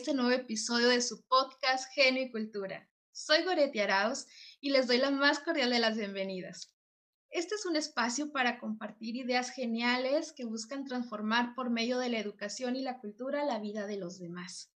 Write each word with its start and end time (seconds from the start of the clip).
este 0.00 0.14
nuevo 0.14 0.30
episodio 0.30 0.88
de 0.88 1.02
su 1.02 1.22
podcast 1.26 1.92
Genio 1.92 2.22
y 2.22 2.30
Cultura. 2.30 2.88
Soy 3.12 3.44
Goretti 3.44 3.80
Arauz 3.80 4.24
y 4.58 4.70
les 4.70 4.86
doy 4.86 4.96
la 4.96 5.10
más 5.10 5.40
cordial 5.40 5.68
de 5.68 5.78
las 5.78 5.94
bienvenidas. 5.94 6.74
Este 7.28 7.54
es 7.54 7.66
un 7.66 7.76
espacio 7.76 8.32
para 8.32 8.58
compartir 8.58 9.14
ideas 9.14 9.50
geniales 9.50 10.32
que 10.32 10.46
buscan 10.46 10.86
transformar 10.86 11.54
por 11.54 11.68
medio 11.68 11.98
de 11.98 12.08
la 12.08 12.18
educación 12.18 12.76
y 12.76 12.82
la 12.82 12.98
cultura 12.98 13.44
la 13.44 13.58
vida 13.58 13.86
de 13.86 13.98
los 13.98 14.18
demás. 14.18 14.72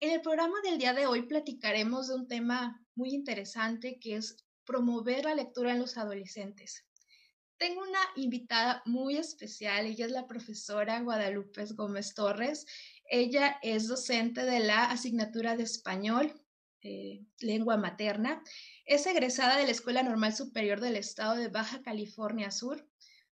En 0.00 0.10
el 0.10 0.22
programa 0.22 0.56
del 0.64 0.78
día 0.78 0.94
de 0.94 1.06
hoy 1.06 1.26
platicaremos 1.26 2.08
de 2.08 2.14
un 2.14 2.26
tema 2.26 2.82
muy 2.94 3.10
interesante 3.10 3.98
que 4.00 4.16
es 4.16 4.38
promover 4.64 5.26
la 5.26 5.34
lectura 5.34 5.72
en 5.72 5.80
los 5.80 5.98
adolescentes. 5.98 6.86
Tengo 7.58 7.82
una 7.82 8.00
invitada 8.16 8.82
muy 8.86 9.18
especial, 9.18 9.84
ella 9.84 10.06
es 10.06 10.12
la 10.12 10.26
profesora 10.26 10.98
Guadalupe 11.02 11.62
Gómez 11.74 12.14
Torres. 12.14 12.64
Ella 13.12 13.58
es 13.60 13.88
docente 13.88 14.44
de 14.44 14.60
la 14.60 14.84
asignatura 14.84 15.56
de 15.56 15.64
español, 15.64 16.32
eh, 16.80 17.26
lengua 17.40 17.76
materna. 17.76 18.40
Es 18.86 19.04
egresada 19.04 19.56
de 19.56 19.64
la 19.64 19.72
Escuela 19.72 20.04
Normal 20.04 20.32
Superior 20.32 20.80
del 20.80 20.94
Estado 20.94 21.34
de 21.34 21.48
Baja 21.48 21.82
California 21.82 22.52
Sur. 22.52 22.88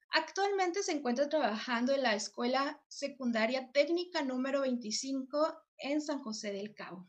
Actualmente 0.10 0.82
se 0.82 0.94
encuentra 0.94 1.30
trabajando 1.30 1.94
en 1.94 2.02
la 2.02 2.16
Escuela 2.16 2.82
Secundaria 2.88 3.72
Técnica 3.72 4.24
número 4.24 4.62
25 4.62 5.56
en 5.78 6.02
San 6.02 6.24
José 6.24 6.52
del 6.52 6.74
Cabo. 6.74 7.08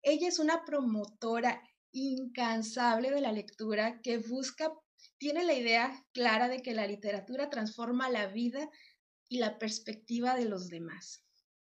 Ella 0.00 0.28
es 0.28 0.38
una 0.38 0.64
promotora 0.64 1.60
incansable 1.90 3.10
de 3.10 3.20
la 3.20 3.32
lectura 3.32 4.00
que 4.00 4.18
busca 4.18 4.72
tiene 5.18 5.42
la 5.42 5.54
idea 5.54 6.06
clara 6.12 6.46
de 6.46 6.62
que 6.62 6.72
la 6.72 6.86
literatura 6.86 7.50
transforma 7.50 8.08
la 8.10 8.28
vida 8.28 8.70
y 9.28 9.38
la 9.38 9.58
perspectiva 9.58 10.36
de 10.36 10.44
los 10.44 10.68
demás. 10.68 11.25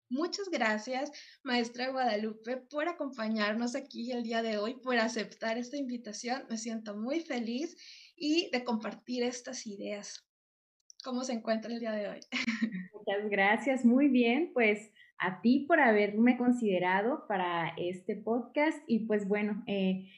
Muchas 0.09 0.49
gracias, 0.49 1.11
maestra 1.43 1.91
Guadalupe, 1.91 2.57
por 2.57 2.89
acompañarnos 2.89 3.75
aquí 3.75 4.11
el 4.11 4.23
día 4.23 4.41
de 4.41 4.57
hoy, 4.57 4.73
por 4.73 4.97
aceptar 4.97 5.59
esta 5.59 5.77
invitación. 5.77 6.41
Me 6.49 6.57
siento 6.57 6.97
muy 6.97 7.19
feliz 7.19 7.77
y 8.15 8.49
de 8.51 8.63
compartir 8.63 9.21
estas 9.21 9.67
ideas. 9.67 10.27
¿Cómo 11.03 11.23
se 11.23 11.33
encuentra 11.33 11.71
el 11.71 11.79
día 11.79 11.91
de 11.91 12.09
hoy? 12.09 12.19
Muchas 12.93 13.29
gracias, 13.29 13.85
muy 13.85 14.07
bien, 14.07 14.49
pues 14.51 14.91
a 15.19 15.41
ti 15.41 15.65
por 15.67 15.79
haberme 15.79 16.37
considerado 16.37 17.27
para 17.27 17.75
este 17.77 18.15
podcast 18.15 18.79
y 18.87 19.05
pues 19.05 19.27
bueno, 19.27 19.63
eh, 19.67 20.09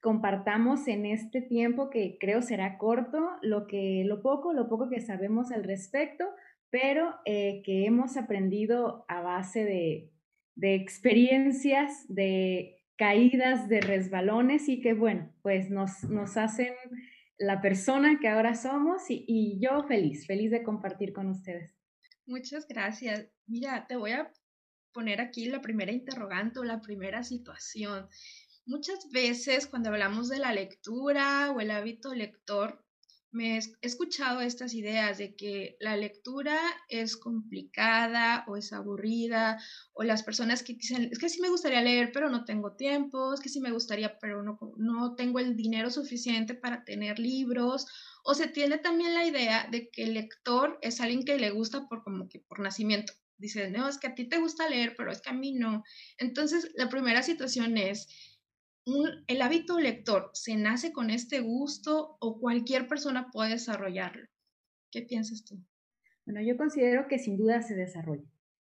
compartamos 0.00 0.88
en 0.88 1.04
este 1.04 1.42
tiempo 1.42 1.90
que 1.90 2.16
creo 2.18 2.40
será 2.40 2.78
corto 2.78 3.18
lo 3.42 3.66
que 3.66 4.04
lo 4.06 4.22
poco 4.22 4.54
lo 4.54 4.68
poco 4.68 4.88
que 4.88 5.00
sabemos 5.00 5.52
al 5.52 5.62
respecto 5.64 6.24
pero 6.70 7.16
eh, 7.24 7.62
que 7.64 7.84
hemos 7.84 8.16
aprendido 8.16 9.04
a 9.08 9.20
base 9.20 9.64
de, 9.64 10.12
de, 10.54 10.74
experiencias 10.74 12.06
de 12.08 12.84
caídas 12.96 13.68
de 13.68 13.80
resbalones 13.80 14.68
y 14.68 14.80
que 14.80 14.94
bueno 14.94 15.32
pues 15.42 15.70
nos, 15.70 16.04
nos 16.04 16.36
hacen 16.36 16.74
la 17.38 17.60
persona 17.60 18.18
que 18.20 18.28
ahora 18.28 18.54
somos 18.54 19.10
y, 19.10 19.24
y 19.26 19.58
yo 19.60 19.82
feliz 19.84 20.26
feliz 20.26 20.50
de 20.50 20.62
compartir 20.62 21.12
con 21.12 21.28
ustedes. 21.28 21.74
Muchas 22.26 22.66
gracias. 22.68 23.26
Mira 23.46 23.86
te 23.88 23.96
voy 23.96 24.12
a 24.12 24.30
poner 24.92 25.20
aquí 25.20 25.46
la 25.46 25.60
primera 25.60 25.92
interrogante 25.92 26.60
o 26.60 26.64
la 26.64 26.80
primera 26.80 27.22
situación. 27.22 28.08
Muchas 28.66 29.08
veces 29.10 29.66
cuando 29.66 29.88
hablamos 29.88 30.28
de 30.28 30.38
la 30.38 30.52
lectura 30.52 31.50
o 31.52 31.60
el 31.60 31.70
hábito 31.70 32.14
lector, 32.14 32.84
me 33.32 33.56
he 33.56 33.60
escuchado 33.82 34.40
estas 34.40 34.74
ideas 34.74 35.18
de 35.18 35.36
que 35.36 35.76
la 35.80 35.96
lectura 35.96 36.58
es 36.88 37.16
complicada 37.16 38.44
o 38.48 38.56
es 38.56 38.72
aburrida, 38.72 39.58
o 39.92 40.02
las 40.02 40.22
personas 40.22 40.62
que 40.62 40.74
dicen, 40.74 41.08
es 41.12 41.18
que 41.18 41.28
sí 41.28 41.40
me 41.40 41.48
gustaría 41.48 41.82
leer, 41.82 42.10
pero 42.12 42.28
no 42.28 42.44
tengo 42.44 42.76
tiempo, 42.76 43.32
es 43.32 43.40
que 43.40 43.48
sí 43.48 43.60
me 43.60 43.70
gustaría, 43.70 44.18
pero 44.18 44.42
no, 44.42 44.58
no 44.76 45.14
tengo 45.14 45.38
el 45.38 45.56
dinero 45.56 45.90
suficiente 45.90 46.54
para 46.54 46.84
tener 46.84 47.18
libros, 47.18 47.86
o 48.24 48.34
se 48.34 48.48
tiene 48.48 48.78
también 48.78 49.14
la 49.14 49.26
idea 49.26 49.68
de 49.70 49.90
que 49.90 50.04
el 50.04 50.14
lector 50.14 50.78
es 50.82 51.00
alguien 51.00 51.24
que 51.24 51.38
le 51.38 51.50
gusta 51.50 51.88
por 51.88 52.02
como 52.02 52.28
que 52.28 52.40
por 52.40 52.60
nacimiento. 52.60 53.12
Dice, 53.38 53.70
no, 53.70 53.88
es 53.88 53.96
que 53.96 54.08
a 54.08 54.14
ti 54.14 54.28
te 54.28 54.38
gusta 54.38 54.68
leer, 54.68 54.94
pero 54.96 55.10
es 55.10 55.22
que 55.22 55.30
a 55.30 55.32
mí 55.32 55.52
no. 55.52 55.82
Entonces, 56.18 56.70
la 56.74 56.90
primera 56.90 57.22
situación 57.22 57.78
es, 57.78 58.06
el 58.84 59.42
hábito 59.42 59.78
lector 59.78 60.30
se 60.32 60.56
nace 60.56 60.92
con 60.92 61.10
este 61.10 61.40
gusto 61.40 62.16
o 62.20 62.40
cualquier 62.40 62.88
persona 62.88 63.30
puede 63.30 63.50
desarrollarlo. 63.50 64.26
¿Qué 64.90 65.02
piensas 65.02 65.44
tú? 65.44 65.62
Bueno, 66.24 66.40
yo 66.42 66.56
considero 66.56 67.06
que 67.08 67.18
sin 67.18 67.36
duda 67.36 67.62
se 67.62 67.74
desarrolla. 67.74 68.28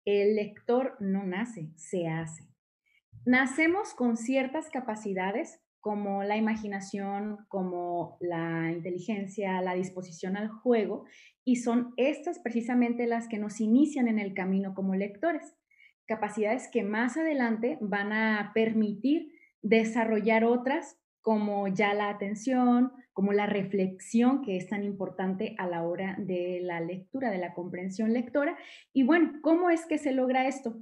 El 0.05 0.35
lector 0.35 0.97
no 0.99 1.23
nace, 1.25 1.71
se 1.75 2.07
hace. 2.07 2.47
Nacemos 3.25 3.93
con 3.93 4.17
ciertas 4.17 4.69
capacidades 4.69 5.59
como 5.79 6.23
la 6.23 6.37
imaginación, 6.37 7.45
como 7.49 8.17
la 8.21 8.71
inteligencia, 8.71 9.61
la 9.61 9.73
disposición 9.73 10.37
al 10.37 10.47
juego, 10.47 11.05
y 11.43 11.57
son 11.57 11.93
estas 11.97 12.39
precisamente 12.39 13.05
las 13.05 13.27
que 13.27 13.37
nos 13.37 13.59
inician 13.59 14.07
en 14.07 14.17
el 14.17 14.33
camino 14.33 14.73
como 14.73 14.95
lectores. 14.95 15.55
Capacidades 16.05 16.69
que 16.71 16.83
más 16.83 17.17
adelante 17.17 17.77
van 17.81 18.13
a 18.13 18.51
permitir 18.53 19.32
desarrollar 19.63 20.43
otras 20.43 20.99
como 21.21 21.69
ya 21.69 21.93
la 21.93 22.09
atención, 22.09 22.91
como 23.13 23.31
la 23.31 23.45
reflexión, 23.45 24.41
que 24.41 24.57
es 24.57 24.67
tan 24.67 24.83
importante 24.83 25.55
a 25.57 25.67
la 25.67 25.83
hora 25.83 26.15
de 26.19 26.59
la 26.61 26.81
lectura, 26.81 27.31
de 27.31 27.37
la 27.37 27.53
comprensión 27.53 28.11
lectora. 28.11 28.57
Y 28.91 29.03
bueno, 29.03 29.39
¿cómo 29.41 29.69
es 29.69 29.85
que 29.85 29.97
se 29.97 30.11
logra 30.11 30.47
esto? 30.47 30.75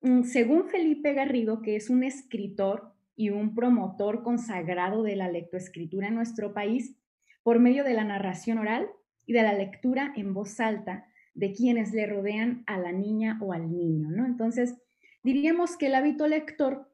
Mm, 0.00 0.22
según 0.22 0.68
Felipe 0.68 1.12
Garrido, 1.12 1.60
que 1.60 1.76
es 1.76 1.90
un 1.90 2.04
escritor 2.04 2.94
y 3.14 3.30
un 3.30 3.54
promotor 3.54 4.22
consagrado 4.22 5.02
de 5.02 5.16
la 5.16 5.28
lectoescritura 5.28 6.08
en 6.08 6.14
nuestro 6.14 6.54
país, 6.54 6.96
por 7.42 7.58
medio 7.58 7.84
de 7.84 7.94
la 7.94 8.04
narración 8.04 8.58
oral 8.58 8.88
y 9.26 9.32
de 9.32 9.42
la 9.42 9.52
lectura 9.52 10.12
en 10.16 10.32
voz 10.32 10.58
alta 10.60 11.06
de 11.34 11.52
quienes 11.52 11.92
le 11.92 12.06
rodean 12.06 12.62
a 12.66 12.78
la 12.78 12.92
niña 12.92 13.38
o 13.42 13.52
al 13.52 13.70
niño, 13.70 14.10
¿no? 14.10 14.24
Entonces, 14.24 14.76
diríamos 15.22 15.76
que 15.76 15.86
el 15.86 15.94
hábito 15.94 16.26
lector 16.28 16.91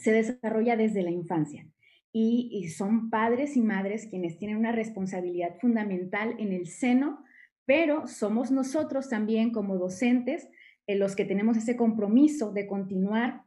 se 0.00 0.12
desarrolla 0.12 0.76
desde 0.76 1.02
la 1.02 1.10
infancia 1.10 1.66
y, 2.12 2.68
son 2.68 3.10
padres 3.10 3.56
y 3.56 3.60
madres 3.60 4.06
quienes 4.06 4.38
tienen 4.38 4.56
una 4.56 4.72
responsabilidad 4.72 5.56
fundamental 5.60 6.34
en 6.38 6.52
el 6.52 6.66
seno, 6.66 7.24
pero 7.66 8.08
somos 8.08 8.50
nosotros 8.50 9.08
también 9.08 9.52
como 9.52 9.78
docentes 9.78 10.48
en 10.86 10.98
los 10.98 11.14
que 11.14 11.24
tenemos 11.24 11.56
ese 11.56 11.76
compromiso 11.76 12.52
de 12.52 12.66
continuar 12.66 13.42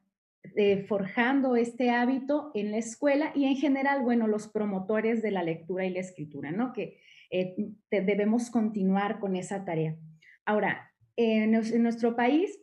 eh, 0.56 0.86
forjando 0.88 1.56
este 1.56 1.90
hábito 1.90 2.52
en 2.54 2.72
la 2.72 2.78
escuela 2.78 3.32
y 3.36 3.46
en 3.46 3.56
general, 3.56 4.02
bueno, 4.02 4.28
los 4.28 4.48
promotores 4.48 5.22
de 5.22 5.32
la 5.32 5.44
lectura 5.44 5.86
y 5.86 5.90
la 5.90 6.00
escritura, 6.00 6.52
¿no? 6.52 6.72
Que 6.72 7.00
eh, 7.32 7.56
debemos 7.90 8.50
continuar 8.50 9.20
con 9.20 9.36
esa 9.36 9.66
tarea. 9.66 9.98
Ahora, 10.46 10.92
en 11.16 11.52
nuestro 11.84 12.16
país 12.16 12.63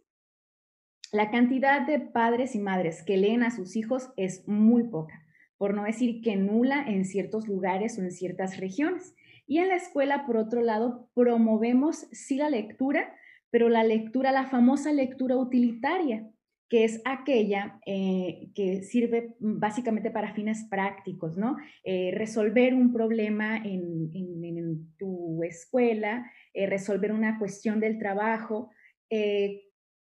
la 1.12 1.30
cantidad 1.30 1.86
de 1.86 1.98
padres 1.98 2.54
y 2.54 2.60
madres 2.60 3.02
que 3.02 3.16
leen 3.16 3.42
a 3.42 3.50
sus 3.50 3.74
hijos 3.76 4.10
es 4.16 4.46
muy 4.46 4.84
poca, 4.84 5.26
por 5.58 5.74
no 5.74 5.84
decir 5.84 6.20
que 6.22 6.36
nula 6.36 6.84
en 6.86 7.04
ciertos 7.04 7.48
lugares 7.48 7.98
o 7.98 8.02
en 8.02 8.12
ciertas 8.12 8.58
regiones. 8.58 9.14
Y 9.46 9.58
en 9.58 9.68
la 9.68 9.74
escuela, 9.74 10.24
por 10.26 10.36
otro 10.36 10.62
lado, 10.62 11.08
promovemos 11.14 12.06
sí 12.12 12.36
la 12.36 12.48
lectura, 12.48 13.12
pero 13.50 13.68
la 13.68 13.82
lectura, 13.82 14.30
la 14.30 14.46
famosa 14.46 14.92
lectura 14.92 15.36
utilitaria, 15.36 16.30
que 16.68 16.84
es 16.84 17.02
aquella 17.04 17.80
eh, 17.84 18.50
que 18.54 18.84
sirve 18.84 19.34
básicamente 19.40 20.12
para 20.12 20.32
fines 20.34 20.68
prácticos, 20.70 21.36
¿no? 21.36 21.56
Eh, 21.82 22.12
resolver 22.14 22.74
un 22.74 22.92
problema 22.92 23.56
en, 23.56 24.94
tu 24.96 25.42
escuela, 25.42 26.30
eh, 26.54 26.66
resolver 26.66 27.10
una 27.10 27.38
cuestión 27.38 27.80
del 27.80 27.98
trabajo, 27.98 28.70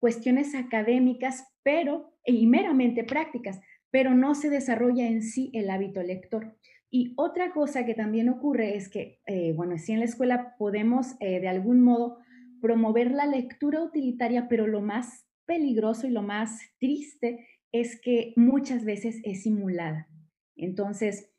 cuestiones 0.05 0.55
académicas, 0.55 1.47
pero, 1.63 2.13
y 2.27 2.47
meramente 2.47 3.05
prácticas, 3.05 3.59
pero 3.91 4.13
no 4.13 4.35
se 4.35 4.51
desarrolla 4.51 5.09
en 5.09 5.23
sí 5.23 5.51
el 5.55 5.71
hábito 5.71 6.03
lector. 6.03 6.59
Y 6.91 7.15
otra 7.17 7.53
cosa 7.53 7.87
que 7.87 7.95
también 7.95 8.29
ocurre 8.29 8.77
es 8.77 8.91
que, 8.91 9.23
eh, 9.27 9.55
bueno, 9.55 9.79
sí 9.79 9.93
en 9.93 10.01
la 10.01 10.05
escuela 10.05 10.57
podemos 10.59 11.15
eh, 11.21 11.41
de 11.41 11.49
algún 11.49 11.81
modo 11.81 12.19
promover 12.61 13.13
la 13.13 13.25
lectura 13.25 13.83
utilitaria, 13.83 14.47
pero 14.47 14.67
lo 14.67 14.83
más 14.83 15.27
peligroso 15.47 16.07
y 16.07 16.11
lo 16.11 16.21
más 16.21 16.61
triste 16.79 17.49
es 17.73 17.99
que 17.99 18.35
muchas 18.37 18.85
veces 18.85 19.23
es 19.25 19.45
simulada. 19.45 20.07
Entonces, 20.55 21.33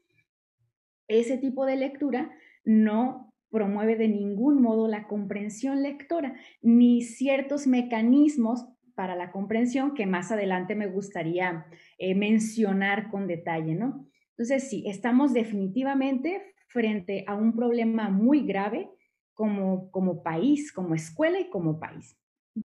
ese 1.07 1.37
tipo 1.37 1.67
de 1.67 1.75
lectura 1.75 2.31
no 2.63 3.31
promueve 3.49 3.95
de 3.95 4.07
ningún 4.07 4.61
modo 4.61 4.87
la 4.87 5.07
comprensión 5.07 5.81
lectora, 5.83 6.35
ni 6.61 7.01
ciertos 7.01 7.67
mecanismos 7.67 8.65
para 8.95 9.15
la 9.15 9.31
comprensión 9.31 9.93
que 9.93 10.05
más 10.05 10.31
adelante 10.31 10.75
me 10.75 10.87
gustaría 10.87 11.65
eh, 11.97 12.15
mencionar 12.15 13.09
con 13.09 13.27
detalle, 13.27 13.75
¿no? 13.75 14.07
Entonces, 14.31 14.69
sí, 14.69 14.83
estamos 14.87 15.33
definitivamente 15.33 16.53
frente 16.67 17.23
a 17.27 17.35
un 17.35 17.55
problema 17.55 18.09
muy 18.09 18.45
grave 18.45 18.89
como, 19.33 19.91
como 19.91 20.23
país, 20.23 20.71
como 20.73 20.95
escuela 20.95 21.39
y 21.39 21.49
como 21.49 21.79
país. 21.79 22.17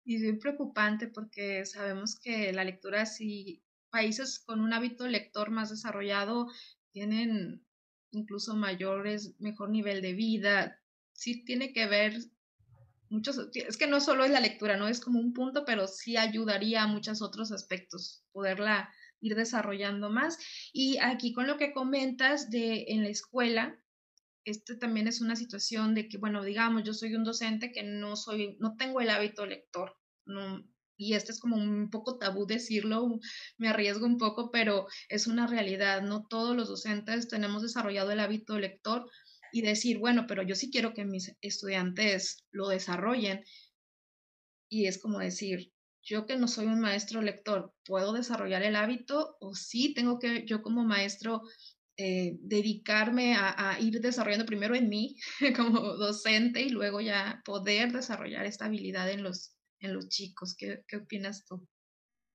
Y 0.05 0.25
es 0.25 0.39
preocupante 0.39 1.09
porque 1.09 1.65
sabemos 1.67 2.19
que 2.19 2.53
la 2.53 2.65
lectura, 2.65 3.07
si 3.07 3.63
países 3.91 4.39
con 4.41 4.61
un 4.61 4.73
hábito 4.73 5.07
lector 5.09 5.51
más 5.51 5.71
desarrollado 5.71 6.47
tienen 6.93 7.65
incluso 8.13 8.57
mayores, 8.57 9.35
mejor 9.39 9.71
nivel 9.71 10.03
de 10.03 10.13
vida, 10.15 10.81
sí 11.13 11.45
tiene 11.45 11.73
que 11.73 11.87
ver 11.87 12.15
muchos, 13.11 13.39
es 13.55 13.77
que 13.77 13.87
no 13.87 14.01
solo 14.01 14.25
es 14.25 14.31
la 14.31 14.41
lectura, 14.41 14.77
no 14.77 14.89
es 14.89 15.01
como 15.01 15.19
un 15.19 15.33
punto, 15.33 15.65
pero 15.65 15.87
sí 15.89 16.17
ayudaría 16.17 16.83
a 16.83 16.87
muchos 16.87 17.23
otros 17.23 17.53
aspectos, 17.53 18.25
poderla 18.33 18.91
ir 19.21 19.35
desarrollando 19.35 20.11
más. 20.11 20.39
Y 20.73 20.99
aquí 20.99 21.33
con 21.33 21.47
lo 21.47 21.59
que 21.59 21.73
comentas 21.73 22.51
de 22.51 22.85
en 22.89 23.03
la 23.03 23.09
escuela, 23.09 23.79
este 24.45 24.77
también 24.77 25.09
es 25.09 25.21
una 25.21 25.37
situación 25.37 25.95
de 25.95 26.09
que, 26.09 26.19
bueno, 26.19 26.43
digamos, 26.43 26.85
yo 26.85 26.95
soy 26.95 27.15
un 27.15 27.25
docente 27.25 27.73
que 27.73 27.83
no 27.83 28.17
soy, 28.17 28.57
no 28.59 28.77
tengo 28.77 29.01
el 29.01 29.11
hábito 29.11 29.45
lector, 29.45 29.97
no, 30.25 30.65
y 31.01 31.15
este 31.15 31.33
es 31.33 31.41
como 31.41 31.57
un 31.57 31.89
poco 31.89 32.19
tabú 32.19 32.47
decirlo, 32.47 33.19
me 33.57 33.69
arriesgo 33.69 34.05
un 34.05 34.19
poco, 34.19 34.51
pero 34.51 34.87
es 35.09 35.27
una 35.27 35.47
realidad, 35.47 36.03
no 36.03 36.27
todos 36.29 36.55
los 36.55 36.69
docentes 36.69 37.27
tenemos 37.27 37.63
desarrollado 37.63 38.11
el 38.13 38.21
hábito 38.21 38.59
lector 38.59 39.11
y 39.51 39.63
decir, 39.63 39.99
bueno, 39.99 40.27
pero 40.29 40.43
yo 40.43 40.55
sí 40.55 40.71
quiero 40.71 40.93
que 40.93 41.07
mis 41.07 41.35
estudiantes 41.41 42.45
lo 42.51 42.69
desarrollen. 42.69 43.43
Y 44.69 44.87
es 44.87 44.99
como 44.99 45.19
decir, 45.21 45.73
yo 46.03 46.27
que 46.27 46.37
no 46.37 46.47
soy 46.47 46.67
un 46.67 46.81
maestro 46.81 47.23
lector, 47.23 47.73
¿puedo 47.87 48.13
desarrollar 48.13 48.63
el 48.63 48.77
hábito 48.77 49.39
o 49.41 49.55
sí 49.55 49.95
tengo 49.95 50.19
que 50.19 50.45
yo 50.45 50.61
como 50.61 50.85
maestro 50.85 51.41
eh, 51.97 52.37
dedicarme 52.41 53.37
a, 53.37 53.79
ir 53.81 54.01
desarrollando 54.03 54.45
primero 54.45 54.75
en 54.75 54.91
mí 54.91 55.17
como 55.57 55.81
docente 55.81 56.61
y 56.61 56.69
luego 56.69 57.01
ya 57.01 57.41
poder 57.45 57.91
desarrollar 57.91 58.45
esta 58.45 58.67
habilidad 58.67 59.11
en 59.11 59.23
los, 59.23 59.57
en 59.81 59.95
los 59.95 60.09
chicos? 60.09 60.55
¿Qué, 60.57 60.85
qué 60.87 60.97
opinas 60.97 61.45
tú? 61.45 61.67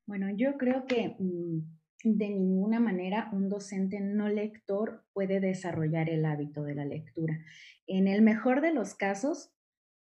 Bueno, 0.07 0.29
yo 0.35 0.57
creo 0.57 0.85
que 0.85 1.15
mm, 1.17 1.59
de 2.03 2.29
ninguna 2.29 2.79
manera 2.79 3.29
un 3.31 3.49
docente 3.49 3.99
no 3.99 4.29
lector 4.29 5.03
puede 5.13 5.39
desarrollar 5.39 6.09
el 6.09 6.25
hábito 6.25 6.63
de 6.63 6.75
la 6.75 6.85
lectura. 6.85 7.43
En 7.87 8.07
el 8.07 8.21
mejor 8.21 8.61
de 8.61 8.73
los 8.73 8.93
casos, 8.93 9.51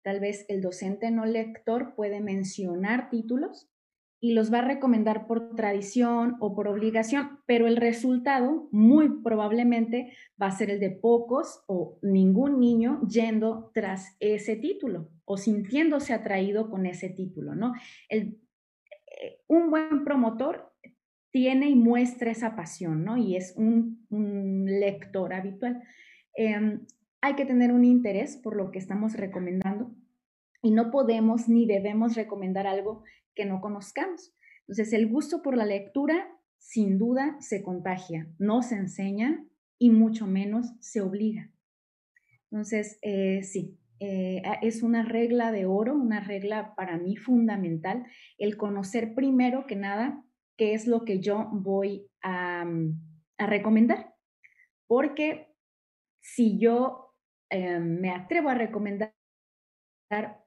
tal 0.04 0.20
vez 0.20 0.46
el 0.50 0.62
docente 0.62 1.12
no 1.12 1.26
lector 1.26 1.96
puede 1.96 2.20
mencionar 2.20 3.10
títulos 3.10 3.70
y 4.24 4.32
los 4.32 4.54
va 4.54 4.60
a 4.60 4.66
recomendar 4.66 5.28
por 5.28 5.54
tradición 5.54 6.38
o 6.40 6.56
por 6.56 6.70
obligación, 6.70 7.40
pero 7.46 7.68
el 7.68 7.76
resultado 7.76 8.70
muy 8.72 9.22
probablemente 9.22 10.14
va 10.42 10.48
a 10.48 10.52
ser 10.52 10.70
el 10.70 10.80
de 10.80 10.92
pocos 10.92 11.62
o 11.68 12.00
ningún 12.02 12.58
niño 12.58 13.02
yendo 13.06 13.70
tras 13.74 14.16
ese 14.22 14.56
título 14.56 15.10
o 15.26 15.36
sintiéndose 15.36 16.14
atraído 16.14 16.70
con 16.70 16.86
ese 16.86 17.10
título, 17.10 17.54
¿no? 17.54 17.74
Eh, 18.10 18.38
un 19.48 19.70
buen 19.70 20.06
promotor 20.06 20.72
tiene 21.30 21.70
y 21.70 21.76
muestra 21.76 22.32
esa 22.32 22.56
pasión, 22.56 23.04
¿no? 23.04 23.18
Y 23.18 23.36
es 23.36 23.54
un, 23.58 24.06
lector 24.66 25.34
habitual. 25.34 25.84
Em, 26.34 26.86
hay 27.20 27.36
que 27.36 27.46
tener 27.46 27.74
un 27.74 27.84
interés 27.84 28.38
por 28.38 28.56
lo 28.56 28.72
que 28.72 28.80
estamos 28.80 29.18
recomendando 29.18 29.92
y 30.62 30.72
no 30.72 30.92
podemos 30.92 31.50
ni 31.50 31.66
debemos 31.66 32.16
recomendar 32.16 32.68
algo 32.68 33.04
que 33.36 33.46
no 33.46 33.62
conozcamos. 33.62 34.34
Entonces, 34.68 34.94
el 34.94 35.08
gusto 35.08 35.42
por 35.42 35.58
la 35.58 35.66
lectura, 35.66 36.28
sin 36.58 36.98
duda, 36.98 37.36
se 37.40 37.62
contagia, 37.64 38.28
no 38.40 38.62
se 38.62 38.76
enseña 38.76 39.46
y 39.78 39.90
mucho 39.90 40.28
menos 40.28 40.74
se 40.80 41.02
obliga. 41.02 41.52
Entonces, 42.52 43.00
eh, 43.02 43.44
sí, 43.44 43.78
eh, 44.00 44.42
es 44.62 44.84
una 44.84 45.04
regla 45.04 45.52
de 45.52 45.66
oro, 45.66 45.96
una 45.96 46.20
regla 46.20 46.76
para 46.76 46.98
mí 46.98 47.16
fundamental, 47.16 48.06
el 48.38 48.58
conocer 48.58 49.16
primero 49.16 49.66
que 49.66 49.76
nada 49.76 50.24
qué 50.58 50.74
es 50.74 50.88
lo 50.88 51.04
que 51.04 51.20
yo 51.20 51.50
voy 51.52 52.08
a, 52.22 52.66
mm, 52.66 53.00
recomendar. 53.38 54.14
Porque 54.88 55.56
si 56.22 56.60
yo 56.60 57.16
eh, 57.50 57.80
me 57.80 58.12
atrevo 58.12 58.50
a 58.50 58.56
recomendar 58.56 59.14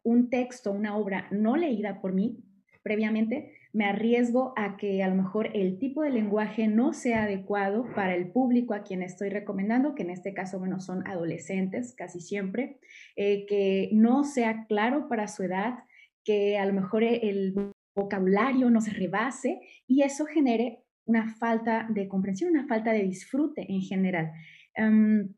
un 0.02 0.30
texto, 0.30 0.70
una 0.72 0.96
obra 0.96 1.28
no 1.30 1.56
leída 1.56 2.00
por 2.00 2.12
mí 2.12 2.38
previamente, 2.86 3.50
me 3.72 3.84
arriesgo 3.84 4.54
a 4.56 4.76
que 4.76 5.02
a 5.02 5.08
lo 5.08 5.16
mejor 5.16 5.50
el 5.54 5.76
tipo 5.80 6.02
de 6.02 6.10
lenguaje 6.10 6.68
no 6.68 6.92
sea 6.92 7.24
adecuado 7.24 7.84
para 7.96 8.14
el 8.14 8.30
público 8.30 8.74
a 8.74 8.84
quien 8.84 9.02
estoy 9.02 9.28
recomendando, 9.28 9.96
que 9.96 10.04
en 10.04 10.10
este 10.10 10.32
caso, 10.32 10.60
bueno, 10.60 10.78
son 10.78 11.04
adolescentes 11.04 11.94
casi 11.96 12.20
siempre, 12.20 12.78
eh, 13.16 13.44
que 13.46 13.88
no 13.92 14.22
sea 14.22 14.66
claro 14.68 15.08
para 15.08 15.26
su 15.26 15.42
edad, 15.42 15.80
que 16.22 16.58
a 16.58 16.64
lo 16.64 16.74
mejor 16.74 17.02
el 17.02 17.72
vocabulario 17.96 18.70
no 18.70 18.80
se 18.80 18.92
rebase 18.92 19.58
y 19.88 20.02
eso 20.02 20.24
genere 20.24 20.84
una 21.04 21.34
falta 21.34 21.88
de 21.90 22.06
comprensión, 22.06 22.52
una 22.52 22.68
falta 22.68 22.92
de 22.92 23.02
disfrute 23.02 23.66
en 23.68 23.80
general. 23.80 24.30
Em, 24.76 25.34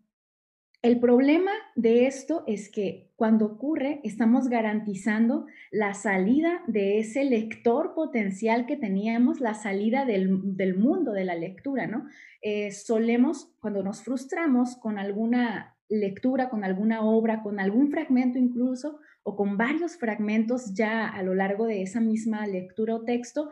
el 0.80 1.00
problema 1.00 1.50
de 1.74 2.06
esto 2.06 2.44
es 2.46 2.70
que 2.70 3.10
cuando 3.16 3.46
ocurre 3.46 4.00
estamos 4.04 4.48
garantizando 4.48 5.46
la 5.72 5.92
salida 5.94 6.62
de 6.68 7.00
ese 7.00 7.24
lector 7.24 7.94
potencial 7.94 8.64
que 8.64 8.76
teníamos, 8.76 9.40
la 9.40 9.54
salida 9.54 10.04
del, 10.04 10.28
mundo 10.76 11.12
de 11.12 11.24
la 11.24 11.34
lectura, 11.34 11.88
¿no? 11.88 12.06
Eh, 12.42 12.70
solemos, 12.70 13.52
cuando 13.58 13.82
nos 13.82 14.02
frustramos 14.02 14.76
con 14.76 14.98
alguna 14.98 15.76
lectura, 15.88 16.48
con 16.48 16.62
alguna 16.62 17.02
obra, 17.02 17.42
con 17.42 17.58
algún 17.58 17.90
fragmento 17.90 18.38
incluso, 18.38 19.00
o 19.24 19.34
con 19.34 19.56
varios 19.56 19.96
fragmentos 19.96 20.74
ya 20.74 21.08
a 21.08 21.22
lo 21.24 21.34
largo 21.34 21.66
de 21.66 21.82
esa 21.82 22.00
misma 22.00 22.46
lectura 22.46 22.94
o 22.94 23.04
texto, 23.04 23.50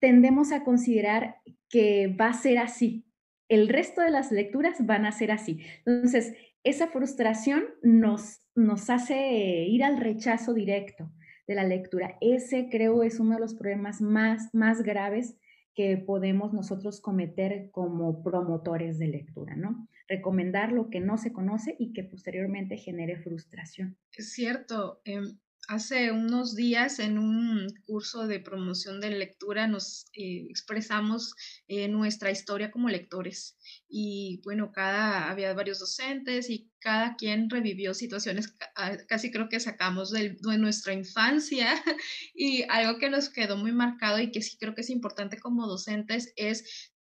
tendemos 0.00 0.50
a 0.50 0.64
considerar 0.64 1.36
que 1.68 2.08
va 2.08 2.28
a 2.30 2.34
ser 2.34 2.58
así. 2.58 3.04
El 3.48 3.68
resto 3.68 4.00
de 4.00 4.10
las 4.10 4.32
lecturas 4.32 4.84
van 4.84 5.06
a 5.06 5.12
ser 5.12 5.30
así. 5.30 5.60
Entonces, 5.84 6.34
esa 6.66 6.88
frustración 6.88 7.64
nos, 7.82 8.40
nos 8.56 8.90
hace 8.90 9.66
ir 9.68 9.84
al 9.84 9.98
rechazo 9.98 10.52
directo 10.52 11.12
de 11.46 11.54
la 11.54 11.62
lectura. 11.62 12.18
Ese 12.20 12.68
creo 12.68 13.04
es 13.04 13.20
uno 13.20 13.34
de 13.34 13.40
los 13.40 13.54
problemas 13.54 14.00
más, 14.00 14.52
más 14.52 14.82
graves 14.82 15.36
que 15.76 15.96
podemos 15.96 16.52
nosotros 16.52 17.00
cometer 17.00 17.70
como 17.70 18.24
promotores 18.24 18.98
de 18.98 19.06
lectura, 19.06 19.54
¿no? 19.54 19.86
Recomendar 20.08 20.72
lo 20.72 20.90
que 20.90 20.98
no 20.98 21.18
se 21.18 21.32
conoce 21.32 21.76
y 21.78 21.92
que 21.92 22.02
posteriormente 22.02 22.78
genere 22.78 23.16
frustración. 23.16 23.96
Es 24.16 24.32
cierto. 24.32 25.00
Em, 25.04 25.38
hace 25.68 26.12
unos 26.12 26.54
días 26.54 26.98
en 26.98 27.18
un 27.18 27.66
curso 27.84 28.26
de 28.26 28.40
promoción 28.40 29.00
de 29.00 29.10
lectura 29.10 29.66
nos 29.66 30.06
eh, 30.12 30.46
expresamos 30.48 31.34
eh, 31.68 31.88
nuestra 31.88 32.30
historia 32.30 32.70
como 32.70 32.88
lectores. 32.88 33.58
Y 33.88 34.40
bueno, 34.44 34.72
cada 34.72 35.30
había 35.30 35.52
varios 35.54 35.78
docentes 35.78 36.50
y 36.50 36.70
cada 36.78 37.16
quien 37.16 37.50
revivió 37.50 37.94
situaciones, 37.94 38.54
ah, 38.76 38.96
casi 39.08 39.30
creo 39.30 39.48
que 39.48 39.60
sacamos 39.60 40.10
de, 40.10 40.36
nuestra 40.58 40.92
infancia. 40.92 41.68
Y 42.34 42.64
algo 42.68 42.98
que 42.98 43.10
nos 43.10 43.30
quedó 43.30 43.56
muy 43.56 43.72
marcado 43.72 44.18
y 44.20 44.30
que 44.30 44.42
sí 44.42 44.56
creo 44.58 44.74
que 44.74 44.82
es 44.82 44.90
importante 44.90 45.38
como 45.38 45.66
docentes 45.66 46.32
es 46.36 46.92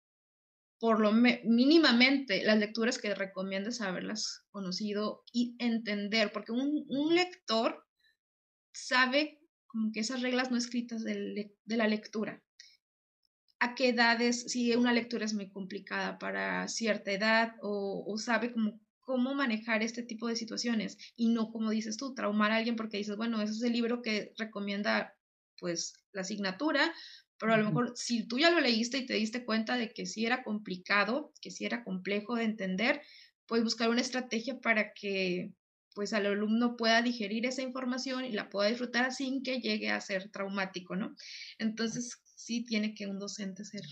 por 0.79 1.01
lo 1.01 1.13
mínimamente 1.13 2.43
las 2.45 2.59
lecturas 2.59 2.99
que 2.99 3.15
recomiendas 3.15 3.81
haberlas 3.81 4.45
conocido 4.51 5.25
y 5.33 5.57
entender, 5.59 6.33
porque 6.33 6.53
un, 6.53 6.85
un 6.89 7.15
lector 7.15 7.84
sabe 8.75 9.41
como 9.67 9.93
que 9.93 10.01
esas 10.01 10.21
reglas 10.21 10.51
no 10.51 10.57
escritas 10.57 11.03
de, 11.03 11.51
la 11.67 11.89
lectura. 11.89 12.43
A 13.61 13.75
qué 13.75 13.89
edades, 13.89 14.45
si 14.53 14.75
una 14.75 14.93
lectura 14.93 15.25
es 15.25 15.33
muy 15.33 15.51
complicada 15.51 16.19
para 16.19 16.69
cierta 16.69 17.13
edad 17.13 17.55
o, 17.63 18.15
sabe 18.19 18.53
como 18.53 18.81
cómo 19.01 19.35
manejar 19.35 19.83
este 19.83 20.03
tipo 20.03 20.29
de 20.29 20.37
situaciones 20.37 20.97
y 21.15 21.29
no, 21.29 21.51
como 21.51 21.71
dices 21.71 21.97
tú, 21.97 22.15
traumar 22.15 22.53
a 22.53 22.57
alguien 22.57 22.77
porque 22.77 22.97
dices, 22.97 23.17
bueno, 23.17 23.41
ese 23.43 23.53
es 23.53 23.63
el 23.63 23.73
libro 23.73 24.01
que 24.01 24.33
recomienda 24.39 25.15
pues 25.59 25.95
la 26.13 26.23
asignatura, 26.23 26.93
pero 27.39 27.53
a 27.53 27.59
lo 27.59 27.67
mejor 27.67 27.93
si 27.97 28.27
tú 28.27 28.39
ya 28.39 28.51
lo 28.51 28.61
leíste 28.61 28.99
y 28.99 29.07
te 29.07 29.15
diste 29.15 29.45
cuenta 29.45 29.77
de 29.77 29.93
que 29.93 30.07
sí 30.07 30.25
era 30.25 30.43
complicado, 30.43 31.33
que 31.41 31.51
sí 31.51 31.67
era 31.67 31.85
complejo 31.85 32.35
de 32.35 32.45
entender, 32.45 33.03
puedes 33.47 33.65
buscar 33.65 33.91
una 33.91 34.01
estrategia 34.01 34.59
para 34.61 34.95
que 34.95 35.53
pues 35.95 36.13
al 36.13 36.27
alumno 36.27 36.77
pueda 36.77 37.03
digerir 37.03 37.47
esa 37.47 37.63
información 37.63 38.25
y 38.25 38.33
la 38.33 38.49
pueda 38.49 38.69
disfrutar 38.69 39.13
sin 39.13 39.43
que 39.43 39.61
llegue 39.61 39.91
a 39.91 40.01
ser 40.01 40.31
traumático, 40.31 40.97
¿no? 40.97 41.15
Entonces, 41.59 42.21
sí 42.37 42.65
tiene 42.65 42.95
que 42.95 43.07
un 43.07 43.19
docente 43.19 43.65
ser 43.65 43.83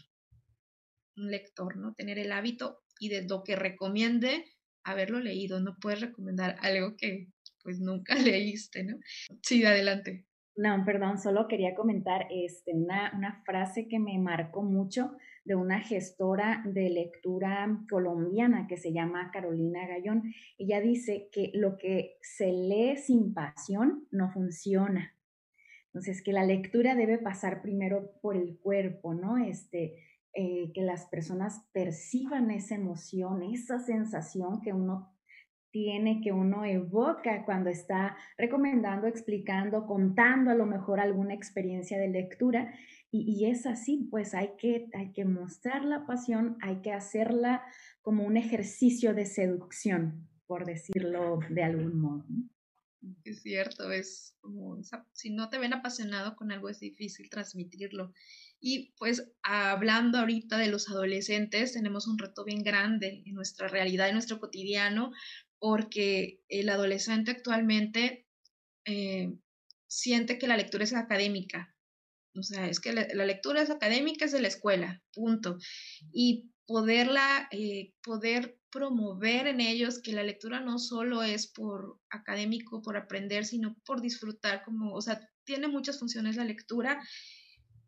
un 1.16 1.30
lector, 1.30 1.76
¿no? 1.76 1.94
Tener 1.94 2.18
el 2.18 2.32
hábito 2.32 2.82
y 2.99 3.09
de 3.09 3.26
lo 3.26 3.42
que 3.42 3.56
recomiende 3.56 4.44
haberlo 4.85 5.21
leído, 5.21 5.61
no 5.61 5.76
puedes 5.80 6.00
recomendar 6.00 6.56
algo 6.61 6.97
que 6.97 7.28
pues 7.62 7.80
nunca 7.80 8.14
leíste, 8.16 8.85
¿no? 8.85 8.97
Sí, 9.42 9.64
adelante. 9.64 10.26
No, 10.54 10.85
perdón, 10.85 11.18
solo 11.18 11.49
quería 11.49 11.75
comentar 11.75 12.26
este, 12.30 12.73
una, 12.75 13.12
una 13.16 13.42
frase 13.44 13.88
que 13.88 13.99
me 13.99 14.18
marcó 14.18 14.62
mucho 14.62 15.12
de 15.44 15.54
una 15.54 15.80
gestora 15.80 16.62
de 16.64 16.88
lectura 16.90 17.84
colombiana 17.90 18.66
que 18.68 18.76
se 18.76 18.92
llama 18.92 19.30
Carolina 19.32 19.87
Gallón. 19.87 20.32
Ella 20.58 20.80
dice 20.80 21.28
que 21.32 21.50
lo 21.54 21.76
que 21.78 22.16
se 22.22 22.52
lee 22.52 22.96
sin 22.96 23.34
pasión 23.34 24.06
no 24.11 24.30
funciona. 24.30 25.14
Entonces, 25.87 26.22
que 26.22 26.32
la 26.32 26.44
lectura 26.44 26.94
debe 26.94 27.18
pasar 27.18 27.61
primero 27.61 28.12
por 28.22 28.37
el 28.37 28.58
cuerpo, 28.58 29.12
¿no? 29.12 29.37
Este, 29.37 29.96
eh, 30.34 30.72
que 30.72 30.80
las 30.80 31.06
personas 31.06 31.66
perciban 31.72 32.50
esa 32.50 32.76
emoción, 32.76 33.42
esa 33.42 33.78
sensación 33.78 34.62
que 34.62 34.72
uno 34.72 35.12
tiene, 35.70 36.20
que 36.22 36.32
uno 36.32 36.64
evoca 36.64 37.44
cuando 37.44 37.68
está 37.68 38.16
recomendando, 38.38 39.06
explicando, 39.06 39.87
contando 39.87 40.50
a 40.50 40.54
lo 40.54 40.64
mejor 40.64 41.00
alguna 41.00 41.34
experiencia 41.34 41.99
de 41.99 42.08
lectura. 42.08 42.72
Y, 43.14 43.45
es 43.45 43.66
así, 43.66 44.09
pues 44.11 44.33
hay 44.33 44.52
que, 44.57 44.88
hay 44.95 45.12
que 45.12 45.26
mostrar 45.26 45.85
la 45.85 46.07
pasión, 46.07 46.57
hay 46.62 46.81
que 46.81 46.92
hacerla 46.92 47.62
como 48.00 48.25
un 48.25 48.38
ejercicio 48.38 49.12
de 49.12 49.26
seducción, 49.26 50.31
por 50.47 50.64
decirlo 50.64 51.40
de 51.50 51.62
algún 51.62 52.00
modo. 52.00 52.25
Es 53.25 53.42
cierto, 53.42 53.92
es 53.92 54.35
como, 54.40 54.81
si 55.12 55.28
no 55.28 55.50
te 55.50 55.59
ven 55.59 55.75
apasionado 55.75 56.37
con 56.37 56.52
algo 56.52 56.71
es 56.71 56.81
difícil 56.81 57.28
transmitirlo. 57.28 58.14
Y 58.61 58.95
pues 58.97 59.31
hablando 59.42 60.19
ahorita 60.19 60.57
de 60.57 60.69
los 60.69 60.88
adolescentes, 60.88 61.75
tenemos 61.75 62.07
un 62.09 62.16
reto 62.16 62.45
bien 62.45 62.62
grande 62.62 63.23
en 63.26 63.35
nuestra 63.35 63.69
realidad, 63.69 64.09
en 64.09 64.14
nuestro 64.14 64.40
cotidiano, 64.40 65.12
porque 65.59 66.40
el 66.49 66.71
adolescente 66.71 67.31
actualmente 67.33 68.26
eh, 68.87 69.35
siente 69.87 70.38
que 70.38 70.47
la 70.47 70.57
lectura 70.57 70.85
es 70.85 70.95
académica. 70.95 71.71
O 72.34 72.42
sea, 72.42 72.68
es 72.68 72.80
que 72.80 72.92
la, 72.92 73.24
lectura 73.24 73.62
es 73.62 73.70
académica, 73.70 74.24
es 74.24 74.32
de 74.32 74.40
la 74.40 74.48
escuela, 74.48 75.02
punto. 75.12 75.58
Y 76.12 76.50
poderla, 76.66 77.48
eh, 77.50 77.92
poder 78.02 78.58
promover 78.70 79.46
en 79.46 79.60
ellos 79.60 80.00
que 80.00 80.12
la 80.12 80.22
lectura 80.22 80.60
no 80.60 80.78
solo 80.78 81.22
es 81.22 81.46
por 81.46 81.98
académico, 82.10 82.80
por 82.80 82.96
aprender, 82.96 83.44
sino 83.44 83.76
por 83.84 84.00
disfrutar, 84.00 84.62
como, 84.64 84.94
o 84.94 85.02
sea, 85.02 85.20
tiene 85.44 85.68
muchas 85.68 85.98
funciones 85.98 86.36
la 86.36 86.44
lectura 86.44 87.00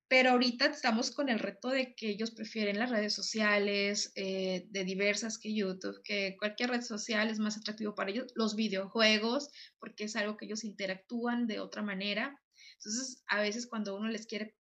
pero 0.09 0.31
ahorita 0.31 0.67
estamos 0.67 1.11
con 1.11 1.29
el 1.29 1.39
reto 1.39 1.71
de 1.71 1.95
que 1.95 2.11
ellos 2.11 2.31
prefieren 2.31 2.79
las 2.79 2.91
redes 2.91 3.15
sociales, 3.15 4.13
eh, 4.17 4.67
de 4.69 4.85
diversas 4.85 5.39
que 5.39 5.55
YouTube, 5.55 6.01
que 6.05 6.37
cualquier 6.39 6.71
red 6.71 6.83
social 6.83 7.31
es 7.31 7.39
más 7.39 7.57
atractivo 7.57 7.95
para 7.95 8.11
ellos, 8.11 8.31
los 8.37 8.55
videojuegos, 8.55 9.51
porque 9.79 10.05
es 10.05 10.17
algo 10.17 10.37
que 10.37 10.45
ellos 10.45 10.63
interactúan 10.63 11.47
de 11.47 11.61
otra 11.61 11.83
manera. 11.83 12.41
Entonces, 12.85 13.25
a 13.29 13.41
veces 13.41 13.67
cuando 13.67 13.97
uno 13.97 14.09
les 14.09 14.27
quiere 14.27 14.55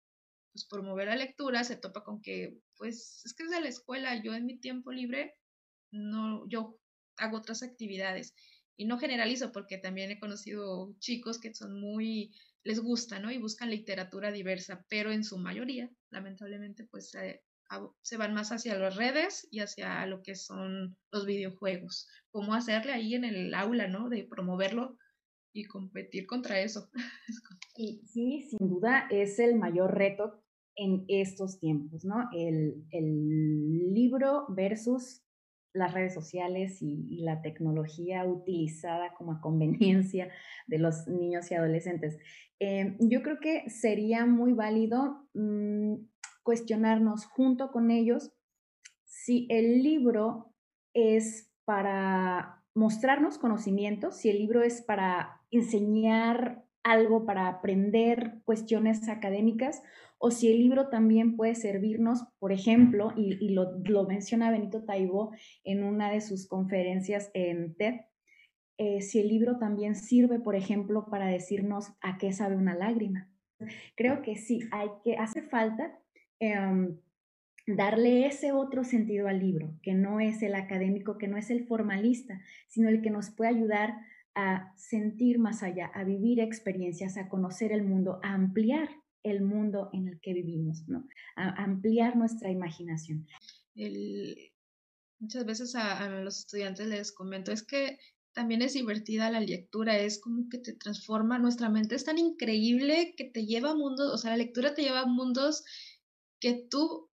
pues, 0.52 0.66
promover 0.66 1.08
la 1.08 1.16
lectura, 1.16 1.62
se 1.62 1.76
topa 1.76 2.02
con 2.04 2.22
que, 2.22 2.58
pues, 2.76 3.22
es 3.24 3.34
que 3.34 3.42
es 3.44 3.50
de 3.50 3.60
la 3.60 3.68
escuela, 3.68 4.22
yo 4.22 4.34
en 4.34 4.46
mi 4.46 4.58
tiempo 4.58 4.92
libre, 4.92 5.34
no, 5.90 6.48
yo 6.48 6.80
hago 7.18 7.36
otras 7.36 7.62
actividades. 7.62 8.34
Y 8.76 8.86
no 8.86 8.98
generalizo, 8.98 9.52
porque 9.52 9.78
también 9.78 10.10
he 10.10 10.18
conocido 10.18 10.96
chicos 10.98 11.38
que 11.38 11.54
son 11.54 11.78
muy 11.78 12.32
les 12.64 12.80
gusta, 12.80 13.18
¿no? 13.18 13.30
Y 13.30 13.38
buscan 13.38 13.70
literatura 13.70 14.32
diversa, 14.32 14.86
pero 14.88 15.12
en 15.12 15.22
su 15.22 15.38
mayoría, 15.38 15.90
lamentablemente, 16.10 16.84
pues 16.84 17.10
se 17.10 18.16
van 18.16 18.32
más 18.32 18.52
hacia 18.52 18.78
las 18.78 18.96
redes 18.96 19.46
y 19.50 19.60
hacia 19.60 20.06
lo 20.06 20.22
que 20.22 20.34
son 20.34 20.96
los 21.12 21.26
videojuegos. 21.26 22.08
¿Cómo 22.30 22.54
hacerle 22.54 22.92
ahí 22.92 23.14
en 23.14 23.24
el 23.24 23.54
aula, 23.54 23.86
¿no? 23.86 24.08
De 24.08 24.24
promoverlo 24.24 24.96
y 25.54 25.64
competir 25.64 26.26
contra 26.26 26.60
eso. 26.60 26.90
y 27.76 28.02
sí, 28.06 28.42
sin 28.42 28.68
duda 28.68 29.06
es 29.10 29.38
el 29.38 29.56
mayor 29.56 29.94
reto 29.94 30.42
en 30.76 31.04
estos 31.08 31.60
tiempos, 31.60 32.04
¿no? 32.04 32.28
El, 32.34 32.84
el 32.90 33.94
libro 33.94 34.46
versus 34.48 35.24
las 35.74 35.92
redes 35.92 36.14
sociales 36.14 36.80
y, 36.80 37.22
la 37.22 37.42
tecnología 37.42 38.24
utilizada 38.24 39.14
como 39.14 39.40
conveniencia 39.40 40.30
de 40.66 40.78
los 40.78 41.06
niños 41.08 41.50
y 41.50 41.54
adolescentes. 41.54 42.18
Eh, 42.60 42.96
yo 43.00 43.22
creo 43.22 43.40
que 43.40 43.68
sería 43.68 44.24
muy 44.26 44.52
válido 44.52 45.28
mm, 45.34 45.94
cuestionarnos 46.42 47.26
junto 47.26 47.72
con 47.72 47.90
ellos 47.90 48.32
si 49.04 49.46
el 49.50 49.82
libro 49.82 50.54
es 50.92 51.50
para 51.64 52.62
mostrarnos 52.74 53.38
conocimientos, 53.38 54.16
si 54.16 54.28
el 54.28 54.38
libro 54.38 54.62
es 54.62 54.82
para 54.82 55.43
enseñar 55.58 56.64
algo, 56.82 57.24
para 57.24 57.48
aprender 57.48 58.40
cuestiones 58.44 59.08
académicas, 59.08 59.82
o 60.18 60.30
si 60.30 60.50
el 60.50 60.58
libro 60.58 60.88
también 60.88 61.36
puede 61.36 61.54
servirnos, 61.54 62.24
por 62.38 62.52
ejemplo, 62.52 63.12
y, 63.16 63.50
lo, 63.50 64.06
menciona 64.06 64.50
Benito 64.50 64.84
Taibo 64.84 65.32
en 65.64 65.82
una 65.82 66.10
de 66.10 66.20
sus 66.20 66.46
conferencias 66.46 67.30
en 67.34 67.74
TED, 67.74 67.94
eh, 68.76 69.02
si 69.02 69.20
el 69.20 69.28
libro 69.28 69.58
también 69.58 69.94
sirve, 69.94 70.40
por 70.40 70.56
ejemplo, 70.56 71.06
para 71.10 71.26
decirnos 71.26 71.92
a 72.00 72.18
qué 72.18 72.32
sabe 72.32 72.56
una 72.56 72.74
lágrima. 72.74 73.30
Creo 73.96 74.22
que 74.22 74.36
sí, 74.36 74.60
hay 74.72 74.88
que, 75.04 75.16
hace 75.16 75.42
falta 75.42 75.98
em, 76.40 76.98
darle 77.66 78.26
ese 78.26 78.52
otro 78.52 78.84
sentido 78.84 79.28
al 79.28 79.40
libro, 79.40 79.74
que 79.82 79.94
no 79.94 80.20
es 80.20 80.42
el 80.42 80.54
académico, 80.54 81.18
que 81.18 81.28
no 81.28 81.36
es 81.36 81.50
el 81.50 81.66
formalista, 81.66 82.40
sino 82.68 82.88
el 82.88 83.00
que 83.00 83.10
nos 83.10 83.30
puede 83.30 83.50
ayudar 83.50 83.94
a 84.34 84.72
sentir 84.76 85.38
más 85.38 85.62
allá, 85.62 85.86
a 85.94 86.04
vivir 86.04 86.40
experiencias, 86.40 87.16
a 87.16 87.28
conocer 87.28 87.72
el 87.72 87.84
mundo, 87.84 88.20
a 88.22 88.34
ampliar 88.34 88.88
el 89.22 89.42
mundo 89.42 89.90
en 89.92 90.08
el 90.08 90.20
que 90.20 90.34
vivimos, 90.34 90.86
¿no? 90.86 91.06
A 91.36 91.62
ampliar 91.62 92.16
nuestra 92.16 92.50
imaginación. 92.50 93.26
muchas 95.18 95.46
veces 95.46 95.74
a, 95.74 96.08
los 96.20 96.40
estudiantes 96.40 96.86
les 96.86 97.12
comento, 97.12 97.52
es 97.52 97.62
que 97.62 97.98
también 98.32 98.62
es 98.62 98.74
divertida 98.74 99.30
la 99.30 99.40
lectura, 99.40 99.98
es 99.98 100.20
como 100.20 100.48
que 100.48 100.58
te 100.58 100.74
transforma, 100.74 101.38
nuestra 101.38 101.70
mente 101.70 101.94
es 101.94 102.04
tan 102.04 102.18
increíble 102.18 103.14
que 103.16 103.24
te 103.24 103.46
lleva 103.46 103.70
a 103.70 103.76
mundos, 103.76 104.12
o 104.12 104.18
sea, 104.18 104.30
la 104.30 104.36
lectura 104.36 104.74
te 104.74 104.82
lleva 104.82 105.00
a 105.00 105.06
mundos 105.06 105.64
que 106.40 106.66
tú 106.68 107.08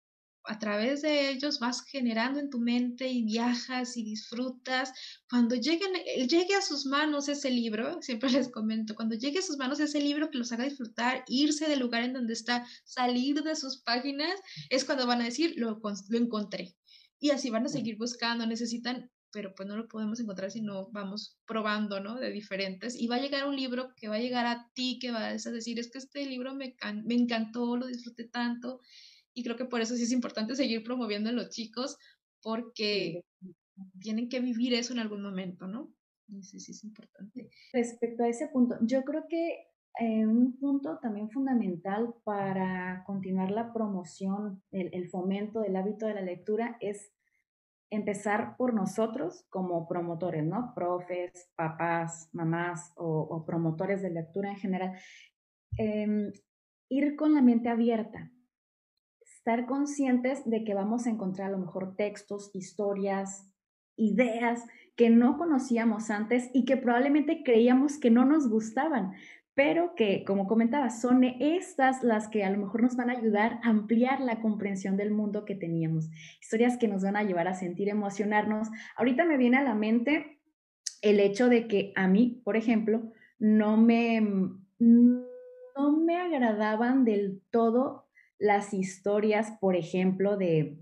a 0.47 0.59
través 0.59 1.01
de 1.01 1.29
ellos 1.29 1.59
vas 1.59 1.83
generando 1.83 2.39
en 2.39 2.49
tu 2.49 2.59
mente 2.59 3.07
y 3.07 3.23
viajas 3.23 3.97
y 3.97 4.03
disfrutas. 4.03 4.93
Cuando 5.29 5.55
lleguen, 5.55 5.95
eh, 5.95 6.27
llegue 6.27 6.55
a 6.55 6.61
sus 6.61 6.85
manos 6.85 7.27
ese 7.27 7.51
libro, 7.51 8.01
siempre 8.01 8.29
les 8.31 8.49
comento, 8.49 8.95
cuando 8.95 9.15
llegue 9.15 9.39
a 9.39 9.43
sus 9.43 9.57
manos 9.57 9.79
ese 9.79 10.01
libro 10.01 10.29
que 10.31 10.37
los 10.37 10.51
haga 10.51 10.63
disfrutar, 10.63 11.23
irse 11.27 11.67
del 11.67 11.79
lugar 11.79 12.03
en 12.03 12.13
donde 12.13 12.33
está, 12.33 12.65
salir 12.83 13.43
de 13.43 13.55
sus 13.55 13.81
páginas, 13.81 14.39
es 14.69 14.85
cuando 14.85 15.05
van 15.05 15.21
a 15.21 15.25
decir, 15.25 15.53
lo, 15.57 15.79
lo 16.09 16.17
encontré. 16.17 16.75
Y 17.19 17.31
así 17.31 17.49
van 17.49 17.65
a 17.65 17.69
seguir 17.69 17.97
buscando, 17.97 18.45
necesitan 18.45 19.11
pero 19.29 19.53
pues 19.53 19.67
no 19.67 19.75
lo 19.75 19.87
podemos 19.87 20.19
encontrar 20.19 20.49
si 20.49 20.61
no 20.61 20.89
vamos 20.91 21.37
probando, 21.45 21.99
¿no? 21.99 22.15
De 22.15 22.31
diferentes. 22.31 22.95
Y 22.95 23.07
va 23.07 23.17
a 23.17 23.21
llegar 23.21 23.45
un 23.45 23.55
libro 23.55 23.93
que 23.95 24.07
va 24.07 24.15
a 24.15 24.19
llegar 24.19 24.47
a 24.47 24.71
ti, 24.73 24.97
que 24.99 25.11
vas 25.11 25.45
a 25.45 25.51
decir, 25.51 25.77
es 25.77 25.91
que 25.91 25.99
este 25.99 26.25
libro 26.25 26.55
me, 26.55 26.75
me 27.03 27.13
encantó, 27.13 27.77
lo 27.77 27.85
disfruté 27.85 28.23
tanto 28.23 28.79
y 29.37 29.43
creo 29.43 29.55
que 29.55 29.65
por 29.65 29.81
eso 29.81 29.95
sí 29.95 30.01
es 30.01 30.11
importante 30.11 30.55
seguir 30.55 30.83
promoviendo 30.83 31.29
a 31.29 31.33
los 31.33 31.49
chicos 31.49 31.95
porque 32.41 33.23
tienen 33.99 34.29
que 34.29 34.39
vivir 34.39 34.73
eso 34.73 34.93
en 34.93 34.99
algún 34.99 35.21
momento, 35.21 35.67
¿no? 35.67 35.93
Y 36.27 36.41
sí, 36.41 36.59
sí 36.59 36.71
es 36.71 36.83
importante. 36.83 37.47
Respecto 37.71 38.23
a 38.23 38.29
ese 38.29 38.47
punto, 38.47 38.77
yo 38.81 39.03
creo 39.03 39.27
que 39.29 39.67
eh, 39.99 40.25
un 40.25 40.57
punto 40.57 40.97
también 40.97 41.29
fundamental 41.29 42.15
para 42.23 43.03
continuar 43.05 43.51
la 43.51 43.71
promoción, 43.71 44.63
el, 44.71 45.07
fomento 45.07 45.61
del 45.61 45.75
hábito 45.75 46.07
de 46.07 46.15
la 46.15 46.21
lectura 46.21 46.75
es 46.79 47.13
empezar 47.91 48.57
por 48.57 48.73
nosotros 48.73 49.45
como 49.49 49.87
promotores, 49.87 50.43
¿no? 50.43 50.73
Profes, 50.73 51.51
papás, 51.55 52.27
mamás 52.33 52.91
o, 52.95 53.45
promotores 53.45 54.01
de 54.01 54.09
lectura 54.09 54.49
en 54.49 54.57
general. 54.57 54.97
Em, 55.77 56.31
ir 56.89 57.15
con 57.15 57.35
la 57.35 57.43
mente 57.43 57.69
abierta, 57.69 58.31
estar 59.47 59.65
conscientes 59.65 60.43
de 60.43 60.65
que 60.65 60.73
vamos 60.73 61.07
a 61.07 61.09
encontrar 61.09 61.47
a 61.47 61.51
lo 61.51 61.59
mejor 61.59 61.95
textos, 61.95 62.51
historias, 62.53 63.49
ideas 63.95 64.65
que 64.97 65.09
no 65.09 65.37
conocíamos 65.37 66.09
antes 66.09 66.49
y 66.53 66.65
que 66.65 66.75
probablemente 66.75 67.43
creíamos 67.45 67.97
que 67.97 68.11
no 68.11 68.25
nos 68.25 68.49
gustaban, 68.49 69.13
pero 69.53 69.95
que, 69.95 70.25
como 70.25 70.47
comentaba, 70.47 70.89
son 70.89 71.23
estas 71.23 72.03
las 72.03 72.27
que 72.27 72.43
a 72.43 72.49
lo 72.49 72.57
mejor 72.57 72.81
nos 72.81 72.97
van 72.97 73.09
a 73.09 73.13
ayudar 73.13 73.61
a 73.63 73.69
ampliar 73.69 74.19
la 74.19 74.41
comprensión 74.41 74.97
del 74.97 75.11
mundo 75.11 75.45
que 75.45 75.55
teníamos. 75.55 76.09
Historias 76.41 76.75
que 76.75 76.89
nos 76.89 77.03
van 77.03 77.15
a 77.15 77.23
llevar 77.23 77.47
a 77.47 77.53
sentir, 77.53 77.87
emocionarnos. 77.87 78.67
Ahorita 78.97 79.23
me 79.23 79.37
viene 79.37 79.55
a 79.55 79.63
la 79.63 79.75
mente 79.75 80.41
el 81.01 81.21
hecho 81.21 81.47
de 81.47 81.69
que 81.69 81.93
a 81.95 82.09
mí, 82.09 82.41
por 82.43 82.57
ejemplo, 82.57 83.13
no 83.39 83.77
me, 83.77 84.19
no 84.77 85.97
me 86.03 86.17
agradaban 86.17 87.05
del 87.05 87.41
todo 87.49 88.06
las 88.39 88.73
historias, 88.73 89.51
por 89.59 89.75
ejemplo, 89.75 90.37
de 90.37 90.77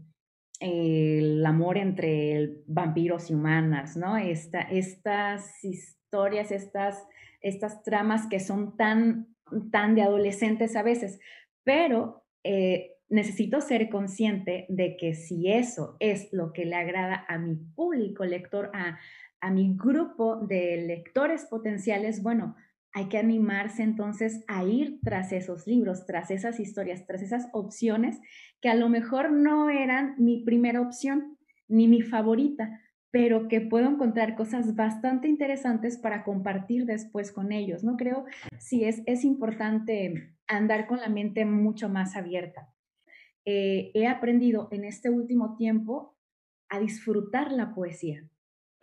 eh, 0.59 1.19
el 1.19 1.45
amor 1.45 1.77
entre 1.77 2.63
vampiros 2.67 3.29
y 3.29 3.33
humanas, 3.33 3.97
¿no? 3.97 4.17
estas 4.17 5.63
historias, 5.63 6.51
estas, 6.51 7.83
tramas 7.83 8.27
que 8.27 8.39
son 8.39 8.75
tan, 8.77 9.27
de 9.51 10.01
adolescentes 10.01 10.75
a 10.75 10.83
veces, 10.83 11.19
pero 11.63 12.23
eh, 12.43 12.93
necesito 13.09 13.61
ser 13.61 13.89
consciente 13.89 14.65
de 14.69 14.97
que 14.97 15.13
si 15.13 15.51
eso 15.51 15.97
es 15.99 16.31
lo 16.31 16.53
que 16.53 16.65
le 16.65 16.75
agrada 16.75 17.25
a 17.27 17.37
mi 17.37 17.55
público 17.55 18.25
lector, 18.25 18.71
a 18.73 19.51
mi 19.51 19.75
grupo 19.75 20.37
de 20.37 20.77
lectores 20.77 21.45
potenciales, 21.45 22.23
bueno, 22.23 22.55
hay 22.95 23.09
que 23.09 23.17
animarse 23.17 23.83
entonces 23.83 24.45
a 24.47 24.63
ir 24.63 25.01
tras 25.03 25.33
esos 25.33 25.67
libros, 25.67 26.05
tras 26.05 26.31
esas 26.31 26.61
historias, 26.61 27.05
tras 27.05 27.21
esas 27.21 27.49
opciones 27.51 28.21
que 28.61 28.69
a 28.69 28.75
lo 28.75 28.87
mejor 28.87 29.33
no 29.33 29.69
eran 29.69 30.15
mi 30.17 30.45
primera 30.45 30.79
opción 30.79 31.37
ni 31.67 31.89
mi 31.89 32.01
favorita, 32.01 32.79
pero 33.11 33.49
que 33.49 33.59
puedo 33.59 33.89
encontrar 33.89 34.35
cosas 34.35 34.75
bastante 34.75 35.27
interesantes 35.27 35.97
para 35.97 36.23
compartir 36.23 36.85
después 36.85 37.33
con 37.33 37.51
ellos, 37.51 37.83
¿no? 37.83 37.97
Creo, 37.97 38.23
sí, 38.59 38.85
es, 38.85 39.03
es 39.07 39.25
importante 39.25 40.33
andar 40.47 40.87
con 40.87 41.01
la 41.01 41.09
mente 41.09 41.43
mucho 41.43 41.89
más 41.89 42.15
abierta. 42.15 42.73
Eh, 43.43 43.91
he 43.93 44.07
aprendido 44.07 44.69
en 44.71 44.85
este 44.85 45.09
último 45.09 45.57
tiempo 45.57 46.15
a 46.69 46.79
disfrutar 46.79 47.51
la 47.51 47.75
poesía. 47.75 48.23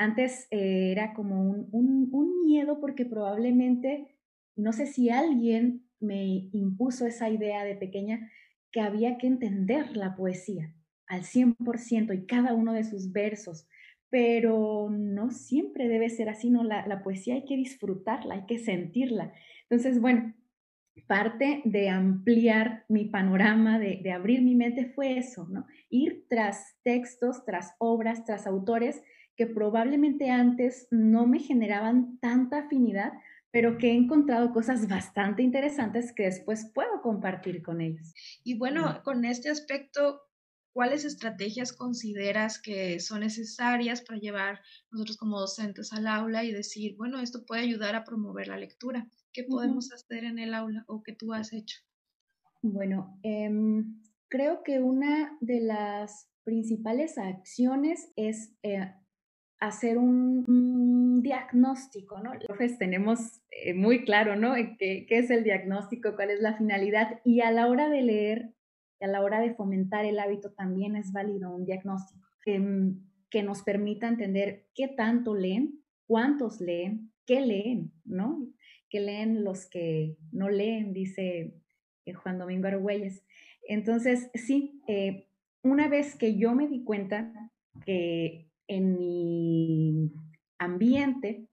Antes 0.02 0.48
eh, 0.50 0.90
era 0.90 1.14
como 1.14 1.42
un, 1.42 2.42
miedo 2.44 2.80
porque 2.80 3.06
probablemente, 3.06 4.18
no 4.56 4.72
sé 4.72 4.86
si 4.86 5.10
alguien 5.10 5.88
me 6.00 6.50
impuso 6.52 7.06
esa 7.06 7.30
idea 7.30 7.62
de 7.62 7.76
pequeña 7.76 8.28
que 8.72 8.80
había 8.80 9.16
que 9.16 9.28
entender 9.28 9.96
la 9.96 10.16
poesía 10.16 10.74
al 11.06 11.22
100% 11.22 12.14
y 12.14 12.26
cada 12.26 12.52
uno 12.52 12.72
de 12.72 12.82
sus 12.82 13.12
versos, 13.12 13.68
pero 14.10 14.90
no 14.90 15.30
siempre 15.30 15.86
debe 15.86 16.10
ser 16.10 16.28
así, 16.28 16.50
¿no? 16.50 16.64
La, 16.64 16.84
la 16.86 17.04
poesía 17.04 17.34
hay 17.34 17.44
que 17.44 17.56
disfrutarla, 17.56 18.34
hay 18.34 18.46
que 18.46 18.58
sentirla. 18.58 19.32
Entonces, 19.70 20.00
bueno, 20.00 20.34
parte 21.06 21.62
de 21.64 21.88
ampliar 21.88 22.84
mi 22.88 23.06
panorama, 23.06 23.78
de, 23.78 24.10
abrir 24.12 24.42
mi 24.42 24.54
mente, 24.54 24.86
fue 24.86 25.16
eso, 25.16 25.46
¿no? 25.48 25.66
Ir 25.88 26.26
tras 26.28 26.76
textos, 26.82 27.44
tras 27.44 27.74
obras, 27.78 28.24
tras 28.24 28.46
autores 28.46 29.02
que 29.36 29.46
probablemente 29.46 30.30
antes 30.30 30.88
no 30.90 31.26
me 31.26 31.40
generaban 31.40 32.18
tanta 32.18 32.60
afinidad, 32.60 33.12
pero 33.50 33.76
que 33.78 33.88
he 33.88 33.94
encontrado 33.94 34.52
cosas 34.52 34.88
bastante 34.88 35.42
interesantes 35.42 36.12
que 36.12 36.24
después 36.24 36.70
puedo 36.74 37.02
compartir 37.02 37.62
con 37.62 37.80
ellos. 37.80 38.14
Y 38.44 38.58
bueno, 38.58 39.02
con 39.04 39.24
este 39.24 39.50
aspecto, 39.50 40.22
¿cuáles 40.72 41.04
estrategias 41.04 41.72
consideras 41.72 42.60
que 42.60 42.98
son 42.98 43.20
necesarias 43.20 44.02
para 44.02 44.18
llevar 44.18 44.60
nosotros 44.90 45.18
como 45.18 45.38
docentes 45.38 45.92
al 45.92 46.06
aula 46.06 46.44
y 46.44 46.52
decir, 46.52 46.96
bueno, 46.96 47.20
esto 47.20 47.44
puede 47.44 47.62
ayudar 47.62 47.94
a 47.94 48.04
promover 48.04 48.48
la 48.48 48.56
lectura? 48.56 49.06
¿Qué 49.32 49.44
podemos 49.44 49.92
hacer 49.92 50.24
en 50.24 50.38
el 50.38 50.54
aula 50.54 50.84
o 50.86 51.02
que 51.02 51.14
tú 51.14 51.32
has 51.32 51.52
hecho? 51.52 51.78
Bueno, 52.62 53.18
em, 53.22 54.00
creo 54.28 54.62
que 54.62 54.80
una 54.80 55.36
de 55.40 55.60
las 55.60 56.28
principales 56.44 57.18
acciones 57.18 58.12
es 58.16 58.54
eh, 58.62 58.92
hacer 59.66 59.98
un, 59.98 61.22
diagnóstico, 61.22 62.18
¿no? 62.18 62.34
Entonces 62.34 62.78
tenemos 62.78 63.42
eh, 63.52 63.74
muy 63.74 64.04
claro, 64.04 64.34
¿no? 64.34 64.54
¿Qué, 64.54 65.06
¿Qué, 65.08 65.18
es 65.18 65.30
el 65.30 65.44
diagnóstico? 65.44 66.16
¿Cuál 66.16 66.30
es 66.30 66.40
la 66.40 66.56
finalidad? 66.56 67.20
Y 67.24 67.42
a 67.42 67.52
la 67.52 67.68
hora 67.68 67.88
de 67.88 68.02
leer, 68.02 68.54
a 69.00 69.06
la 69.06 69.22
hora 69.22 69.40
de 69.40 69.54
fomentar 69.54 70.04
el 70.04 70.18
hábito, 70.18 70.50
también 70.50 70.96
es 70.96 71.12
válido 71.12 71.54
un 71.54 71.64
diagnóstico 71.64 72.26
que, 72.44 72.60
que 73.30 73.44
nos 73.44 73.62
permita 73.62 74.08
entender 74.08 74.66
qué 74.74 74.88
tanto 74.88 75.36
leen, 75.36 75.80
cuántos 76.08 76.60
leen, 76.60 77.12
qué 77.24 77.40
leen, 77.40 77.92
¿no? 78.04 78.48
que 78.92 79.00
leen 79.00 79.42
los 79.42 79.64
que 79.64 80.18
no 80.32 80.50
leen, 80.50 80.92
dice 80.92 81.54
eh, 82.04 82.12
Juan 82.12 82.38
Domingo 82.38 82.68
Argüelles. 82.68 83.24
Entonces, 83.66 84.30
sí, 84.34 84.82
eh, 84.86 85.28
una 85.62 85.88
vez 85.88 86.14
que 86.14 86.36
yo 86.36 86.54
me 86.54 86.68
di 86.68 86.84
cuenta 86.84 87.32
que 87.86 88.51
en 88.68 88.96
mi 88.98 90.12
ambiente 90.58 91.48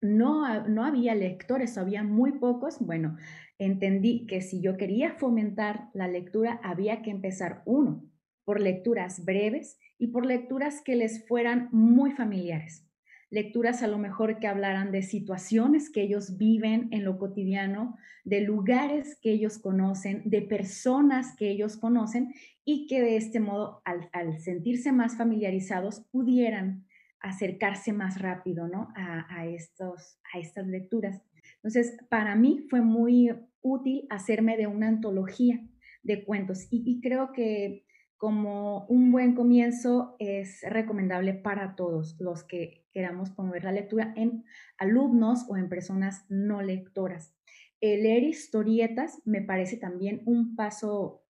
no, 0.00 0.66
no 0.68 0.84
había 0.84 1.14
lectores, 1.14 1.78
había 1.78 2.02
muy 2.02 2.32
pocos, 2.32 2.78
bueno, 2.80 3.16
entendí 3.58 4.26
que 4.26 4.40
si 4.40 4.60
yo 4.60 4.76
quería 4.76 5.12
fomentar 5.14 5.90
la 5.94 6.08
lectura, 6.08 6.60
había 6.64 7.02
que 7.02 7.10
empezar 7.10 7.62
uno, 7.66 8.04
por 8.44 8.60
lecturas 8.60 9.24
breves 9.24 9.78
y 9.98 10.08
por 10.08 10.26
lecturas 10.26 10.82
que 10.82 10.96
les 10.96 11.26
fueran 11.28 11.68
muy 11.70 12.10
familiares 12.10 12.91
lecturas 13.32 13.82
a 13.82 13.86
lo 13.88 13.98
mejor 13.98 14.38
que 14.38 14.46
hablaran 14.46 14.92
de 14.92 15.02
situaciones 15.02 15.88
que 15.90 16.02
ellos 16.02 16.36
viven 16.36 16.88
en 16.90 17.02
lo 17.02 17.16
cotidiano, 17.16 17.96
de 18.24 18.42
lugares 18.42 19.18
que 19.22 19.32
ellos 19.32 19.58
conocen, 19.58 20.20
de 20.26 20.42
personas 20.42 21.34
que 21.34 21.48
ellos 21.48 21.78
conocen 21.78 22.34
y 22.66 22.86
que 22.86 23.00
de 23.00 23.16
este 23.16 23.40
modo, 23.40 23.80
al, 23.84 24.38
sentirse 24.38 24.92
más 24.92 25.16
familiarizados, 25.16 26.00
pudieran 26.12 26.84
acercarse 27.20 27.94
más 27.94 28.20
rápido 28.20 28.68
¿no? 28.68 28.92
a, 28.94 29.46
estos, 29.46 30.18
a 30.34 30.38
estas 30.38 30.66
lecturas. 30.66 31.22
Entonces, 31.56 31.96
para 32.10 32.36
mí 32.36 32.66
fue 32.68 32.82
muy 32.82 33.32
útil 33.62 34.06
hacerme 34.10 34.58
de 34.58 34.66
una 34.66 34.88
antología 34.88 35.58
de 36.02 36.22
cuentos 36.22 36.66
y 36.70 37.00
creo 37.00 37.32
que 37.32 37.86
como 38.22 38.86
un 38.86 39.10
buen 39.10 39.34
comienzo 39.34 40.14
es 40.20 40.60
recomendable 40.62 41.34
para 41.34 41.74
todos 41.74 42.14
los 42.20 42.44
que 42.44 42.86
queramos 42.92 43.30
promover 43.30 43.64
la 43.64 43.72
lectura 43.72 44.14
en 44.14 44.44
alumnos 44.78 45.44
o 45.48 45.56
en 45.56 45.68
personas 45.68 46.24
no 46.28 46.62
lectoras. 46.62 47.34
El 47.80 48.04
leer 48.04 48.22
historietas 48.22 49.20
me 49.24 49.42
parece 49.42 49.76
también 49.76 50.22
un 50.24 50.54
paso 50.54 51.24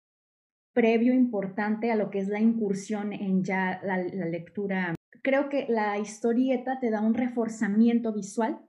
previo 0.75 1.15
importante 1.15 1.91
a 1.91 1.97
lo 1.97 2.11
que 2.11 2.19
es 2.19 2.29
la 2.29 2.41
incursión 2.41 3.15
en 3.15 3.43
ya 3.43 3.81
la, 3.83 3.97
la 3.97 4.27
lectura. 4.27 4.95
Creo 5.23 5.49
que 5.49 5.65
la 5.71 5.99
historieta 5.99 6.79
te 6.79 6.91
da 6.91 7.01
un 7.01 7.15
reforzamiento 7.15 8.13
visual 8.13 8.61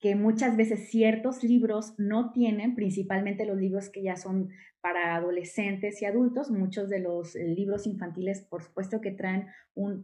que 0.00 0.14
muchas 0.16 0.56
veces 0.56 0.90
ciertos 0.90 1.42
libros 1.42 1.94
no 1.98 2.32
tienen, 2.32 2.74
principalmente 2.74 3.46
los 3.46 3.56
libros 3.56 3.88
que 3.88 4.02
ya 4.02 4.16
son 4.16 4.50
para 4.80 5.16
adolescentes 5.16 6.02
y 6.02 6.04
adultos. 6.04 6.50
Muchos 6.50 6.90
de 6.90 7.00
los 7.00 7.34
eh, 7.36 7.48
libros 7.48 7.86
infantiles, 7.86 8.42
por 8.42 8.62
supuesto, 8.62 9.00
que 9.00 9.12
traen 9.12 9.46
un, 9.74 10.02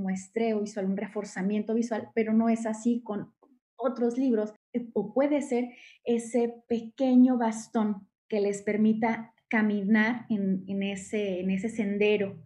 muestreo 0.00 0.60
visual, 0.60 0.86
un 0.86 0.96
reforzamiento 0.96 1.74
visual, 1.74 2.10
pero 2.14 2.32
no 2.32 2.48
es 2.48 2.66
así 2.66 3.02
con 3.02 3.32
otros 3.76 4.16
libros. 4.16 4.54
Eh, 4.72 4.88
o 4.92 5.12
puede 5.12 5.42
ser 5.42 5.70
ese 6.04 6.54
pequeño 6.68 7.36
bastón 7.36 8.08
que 8.28 8.40
les 8.40 8.62
permita 8.62 9.34
caminar 9.48 10.24
en, 10.30 10.82
ese, 10.82 11.40
en 11.40 11.50
ese 11.50 11.68
sendero 11.68 12.38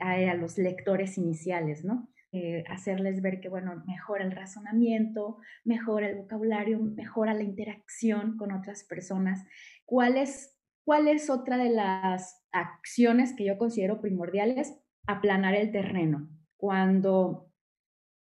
a 0.00 0.34
los 0.34 0.58
lectores 0.58 1.18
iniciales, 1.18 1.84
¿no? 1.84 2.11
Eh, 2.34 2.64
hacerles 2.68 3.20
ver 3.20 3.40
que, 3.40 3.50
bueno, 3.50 3.84
mejora 3.86 4.24
el 4.24 4.32
razonamiento, 4.32 5.36
mejora 5.64 6.08
el 6.08 6.16
vocabulario, 6.16 6.80
mejora 6.80 7.34
la 7.34 7.42
interacción 7.42 8.38
con 8.38 8.52
otras 8.52 8.84
personas. 8.84 9.44
¿Cuál 9.84 10.16
es, 10.16 10.58
cuál 10.82 11.08
es 11.08 11.28
otra 11.28 11.58
de 11.58 11.68
las 11.68 12.42
acciones 12.50 13.34
que 13.36 13.44
yo 13.44 13.58
considero 13.58 14.00
primordiales? 14.00 14.74
Aplanar 15.06 15.54
el 15.54 15.72
terreno. 15.72 16.30
Cuando 16.56 17.52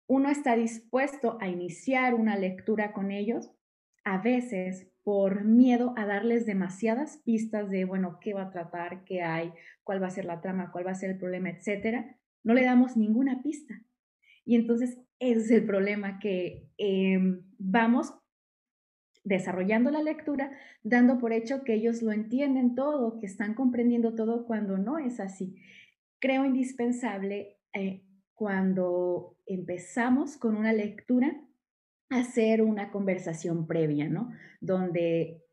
uno 0.08 0.30
está 0.30 0.56
dispuesto 0.56 1.38
a 1.40 1.48
iniciar 1.48 2.16
una 2.16 2.38
lectura 2.38 2.94
con 2.94 3.12
ellos, 3.12 3.52
a 4.04 4.18
veces 4.18 4.92
por 5.04 5.46
miedo 5.46 5.94
a 5.96 6.08
darles 6.08 6.48
demasiadas 6.48 7.22
pistas 7.24 7.70
de, 7.70 7.86
bueno, 7.86 8.18
qué 8.20 8.34
va 8.34 8.44
a 8.44 8.52
tratar, 8.52 9.04
qué 9.04 9.22
hay, 9.22 9.54
cuál 9.84 10.02
va 10.02 10.08
a 10.08 10.12
ser 10.12 10.26
la 10.26 10.42
trama, 10.42 10.72
cuál 10.72 10.88
va 10.88 10.92
a 10.92 10.96
ser 10.96 11.12
el 11.12 11.18
problema, 11.20 11.50
etcétera, 11.50 12.18
no 12.44 12.56
le 12.56 12.64
damos 12.64 12.98
ninguna 12.98 13.44
pista. 13.44 13.84
Y 14.46 14.56
entonces 14.56 15.00
es 15.20 15.52
el 15.52 15.66
problema 15.66 16.20
que 16.20 16.70
em, 16.78 17.44
vamos 17.58 18.14
desarrollando 19.24 19.92
la 19.92 20.02
lectura, 20.02 20.52
dando 20.84 21.20
por 21.20 21.32
hecho 21.32 21.64
que 21.64 21.76
ellos 21.76 22.02
lo 22.02 22.12
entienden 22.12 22.74
todo, 22.74 23.20
que 23.20 23.28
están 23.28 23.54
comprendiendo 23.54 24.16
todo 24.16 24.46
cuando 24.46 24.78
no 24.78 24.98
es 24.98 25.20
así. 25.20 25.56
Creo 26.20 26.46
indispensable 26.46 27.60
eh, 27.74 28.04
cuando 28.34 29.38
empezamos 29.46 30.38
con 30.38 30.56
una 30.56 30.74
lectura 30.74 31.40
hacer 32.10 32.62
una 32.62 32.92
conversación 32.92 33.68
previa, 33.68 34.10
¿no? 34.10 34.32
Donde 34.60 35.44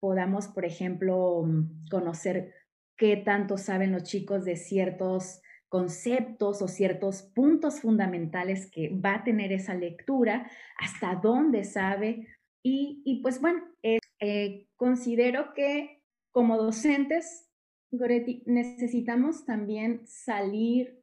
podamos, 0.00 0.48
por 0.48 0.64
ejemplo, 0.64 1.46
conocer 1.90 2.52
qué 2.96 3.16
tanto 3.16 3.56
saben 3.56 3.92
los 3.92 4.02
chicos 4.02 4.44
de 4.44 4.56
ciertos 4.56 5.40
conceptos 5.70 6.60
o 6.62 6.68
ciertos 6.68 7.22
puntos 7.22 7.80
fundamentales 7.80 8.70
que 8.70 8.90
va 8.90 9.14
a 9.14 9.24
tener 9.24 9.52
esa 9.52 9.74
lectura, 9.74 10.50
hasta 10.76 11.14
dónde 11.14 11.64
sabe. 11.64 12.26
Y, 12.62 13.20
pues 13.22 13.40
bueno, 13.40 13.62
eh, 13.82 14.66
considero 14.76 15.54
que 15.54 16.02
como 16.32 16.58
docentes, 16.58 17.48
Goretti, 17.92 18.42
necesitamos 18.46 19.46
también 19.46 20.02
salir 20.06 21.00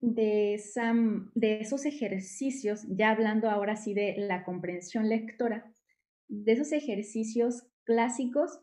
de, 0.00 0.54
esa, 0.54 0.92
de 1.34 1.60
esos 1.60 1.86
ejercicios, 1.86 2.84
ya 2.88 3.10
hablando 3.10 3.48
ahora 3.48 3.76
sí 3.76 3.94
de 3.94 4.16
la 4.18 4.44
comprensión 4.44 5.08
lectora, 5.08 5.72
de 6.28 6.52
esos 6.52 6.72
ejercicios 6.72 7.64
clásicos 7.84 8.60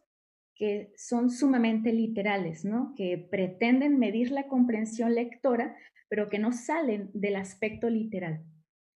que 0.59 0.91
son 0.97 1.29
sumamente 1.29 1.93
literales, 1.93 2.65
¿no? 2.65 2.93
Que 2.97 3.17
pretenden 3.17 3.97
medir 3.97 4.29
la 4.31 4.47
comprensión 4.47 5.15
lectora, 5.15 5.77
pero 6.09 6.29
que 6.29 6.37
no 6.37 6.51
salen 6.51 7.09
del 7.13 7.37
aspecto 7.37 7.89
literal. 7.89 8.43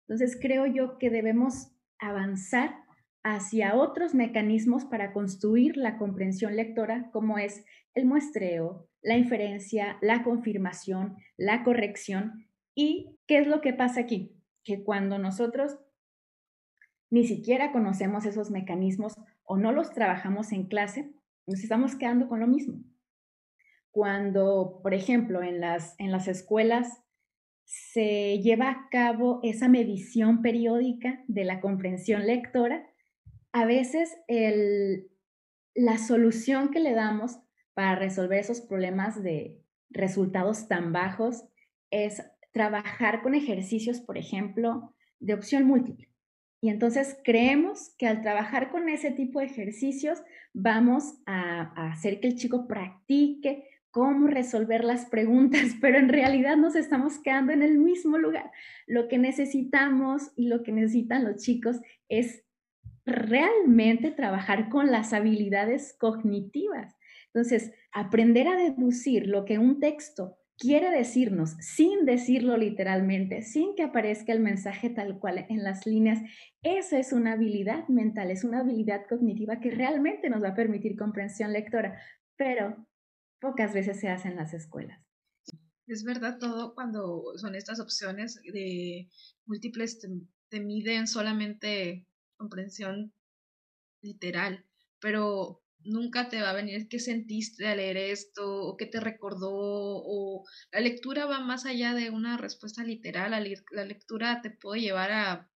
Entonces 0.07 0.37
creo 0.41 0.65
yo 0.65 0.97
que 0.97 1.11
debemos 1.11 1.71
avanzar 1.99 2.75
hacia 3.23 3.75
otros 3.75 4.15
mecanismos 4.15 4.85
para 4.85 5.13
construir 5.13 5.77
la 5.77 5.99
comprensión 5.99 6.55
lectora, 6.55 7.11
como 7.13 7.37
es 7.37 7.63
el 7.93 8.07
muestreo, 8.07 8.89
la 9.03 9.17
inferencia, 9.17 9.99
la 10.01 10.23
confirmación, 10.23 11.17
la 11.37 11.63
corrección. 11.63 12.47
¿Y 12.73 13.19
qué 13.27 13.37
es 13.37 13.45
lo 13.45 13.61
que 13.61 13.73
pasa 13.73 14.01
aquí? 14.01 14.35
Que 14.63 14.83
cuando 14.83 15.19
nosotros 15.19 15.77
ni 17.11 17.27
siquiera 17.27 17.71
conocemos 17.71 18.25
esos 18.25 18.49
mecanismos 18.49 19.13
o 19.43 19.57
no 19.57 19.71
los 19.71 19.91
trabajamos 19.91 20.51
en 20.53 20.65
clase, 20.65 21.13
nos 21.47 21.61
estamos 21.61 21.95
quedando 21.95 22.27
con 22.27 22.39
lo 22.39 22.47
mismo. 22.47 22.83
Cuando, 23.91 24.79
por 24.81 24.93
ejemplo, 24.93 25.43
en 25.43 25.59
las, 25.59 25.95
en 25.99 26.11
las 26.11 26.27
escuelas 26.27 27.01
se 27.65 28.39
lleva 28.39 28.69
a 28.69 28.87
cabo 28.89 29.39
esa 29.43 29.67
medición 29.67 30.41
periódica 30.41 31.23
de 31.27 31.45
la 31.45 31.61
comprensión 31.61 32.25
lectora, 32.25 32.85
a 33.53 33.65
veces 33.65 34.13
la 35.75 35.97
solución 35.97 36.71
que 36.71 36.79
le 36.79 36.93
damos 36.93 37.39
para 37.73 37.95
resolver 37.95 38.39
esos 38.39 38.61
problemas 38.61 39.21
de 39.23 39.61
resultados 39.89 40.67
tan 40.67 40.91
bajos 40.91 41.45
es 41.91 42.23
trabajar 42.51 43.21
con 43.21 43.35
ejercicios, 43.35 44.01
por 44.01 44.17
ejemplo, 44.17 44.93
de 45.19 45.33
opción 45.33 45.65
múltiple. 45.65 46.10
Y 46.61 46.69
entonces 46.69 47.17
creemos 47.23 47.89
que 47.97 48.07
al 48.07 48.21
trabajar 48.21 48.69
con 48.69 48.87
ese 48.87 49.09
tipo 49.09 49.39
de 49.39 49.47
ejercicios 49.47 50.21
vamos 50.53 51.15
a, 51.25 51.91
hacer 51.91 52.19
que 52.19 52.27
el 52.27 52.35
chico 52.35 52.67
practique 52.67 53.67
cómo 53.89 54.27
resolver 54.27 54.83
las 54.83 55.05
preguntas, 55.07 55.61
pero 55.81 55.97
en 55.97 56.07
realidad 56.07 56.57
nos 56.57 56.75
estamos 56.75 57.17
quedando 57.17 57.51
en 57.51 57.63
el 57.63 57.79
mismo 57.79 58.19
lugar. 58.19 58.51
Lo 58.85 59.07
que 59.07 59.17
necesitamos 59.17 60.31
y 60.35 60.47
lo 60.47 60.61
que 60.61 60.71
necesitan 60.71 61.25
los 61.25 61.37
chicos 61.37 61.81
es 62.07 62.43
realmente 63.05 64.11
trabajar 64.11 64.69
con 64.69 64.91
las 64.91 65.13
habilidades 65.13 65.95
cognitivas. 65.99 66.95
Entonces, 67.33 67.73
aprender 67.91 68.47
a 68.47 68.55
deducir 68.55 69.27
lo 69.27 69.45
que 69.45 69.57
un 69.57 69.79
texto 69.79 70.37
quiere 70.57 70.89
decirnos 70.91 71.51
sin 71.59 72.05
decirlo 72.05 72.57
literalmente, 72.57 73.41
sin 73.41 73.75
que 73.75 73.83
aparezca 73.83 74.31
el 74.31 74.39
mensaje 74.39 74.89
tal 74.89 75.19
cual 75.19 75.45
en 75.49 75.63
las 75.63 75.85
líneas, 75.85 76.19
esa 76.61 76.99
es 76.99 77.13
una 77.13 77.33
habilidad 77.33 77.87
mental, 77.87 78.31
es 78.31 78.43
una 78.43 78.59
habilidad 78.59 79.01
cognitiva 79.09 79.59
que 79.59 79.71
realmente 79.71 80.29
nos 80.29 80.43
va 80.43 80.49
a 80.49 80.55
permitir 80.55 80.95
comprensión 80.95 81.51
lectora, 81.51 81.99
pero 82.37 82.87
pocas 83.39 83.73
veces 83.73 83.99
se 83.99 84.09
hace 84.09 84.27
en 84.27 84.35
las 84.35 84.53
escuelas. 84.53 85.03
Es 85.87 86.03
verdad 86.03 86.37
todo 86.39 86.73
cuando 86.73 87.23
son 87.37 87.55
estas 87.55 87.79
opciones 87.79 88.39
de 88.53 89.09
múltiples 89.45 89.99
te 90.49 90.59
miden 90.59 91.07
solamente 91.07 92.07
comprensión 92.37 93.13
literal, 94.01 94.65
pero 94.99 95.60
nunca 95.83 96.29
te 96.29 96.41
va 96.41 96.51
a 96.51 96.53
venir 96.53 96.87
qué 96.87 96.99
sentiste 96.99 97.67
al 97.67 97.77
leer 97.77 97.97
esto 97.97 98.63
o 98.65 98.77
qué 98.77 98.85
te 98.85 98.99
recordó 98.99 99.49
o 99.51 100.43
la 100.71 100.79
lectura 100.79 101.25
va 101.25 101.39
más 101.39 101.65
allá 101.65 101.93
de 101.93 102.09
una 102.09 102.37
respuesta 102.37 102.83
literal, 102.83 103.31
la, 103.31 103.85
lectura 103.85 104.41
te 104.41 104.51
puede 104.51 104.81
llevar 104.81 105.11
a, 105.11 105.51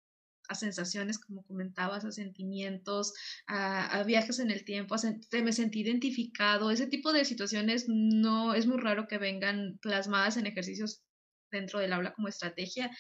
a, 0.48 0.56
sensaciones 0.56 1.20
como 1.20 1.44
comentabas, 1.46 2.06
a 2.06 2.12
sentimientos, 2.12 3.14
a, 3.48 4.04
viajes 4.04 4.40
en 4.40 4.52
el 4.52 4.66
tiempo, 4.66 4.96
a 4.96 5.42
me 5.42 5.54
sentí 5.54 5.82
identificado, 5.82 6.72
ese 6.72 6.88
tipo 6.88 7.14
de 7.14 7.26
situaciones 7.26 7.86
no 7.88 8.54
es 8.54 8.68
muy 8.68 8.78
raro 8.78 9.08
que 9.08 9.18
vengan 9.18 9.80
plasmadas 9.82 10.38
en 10.38 10.48
ejercicios 10.48 11.04
dentro 11.52 11.80
del 11.80 11.94
aula 11.94 12.14
como 12.14 12.28
estrategia, 12.28 12.92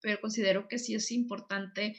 pero 0.00 0.20
considero 0.20 0.68
que 0.68 0.78
sí 0.78 0.94
es 0.94 1.10
importante 1.10 1.98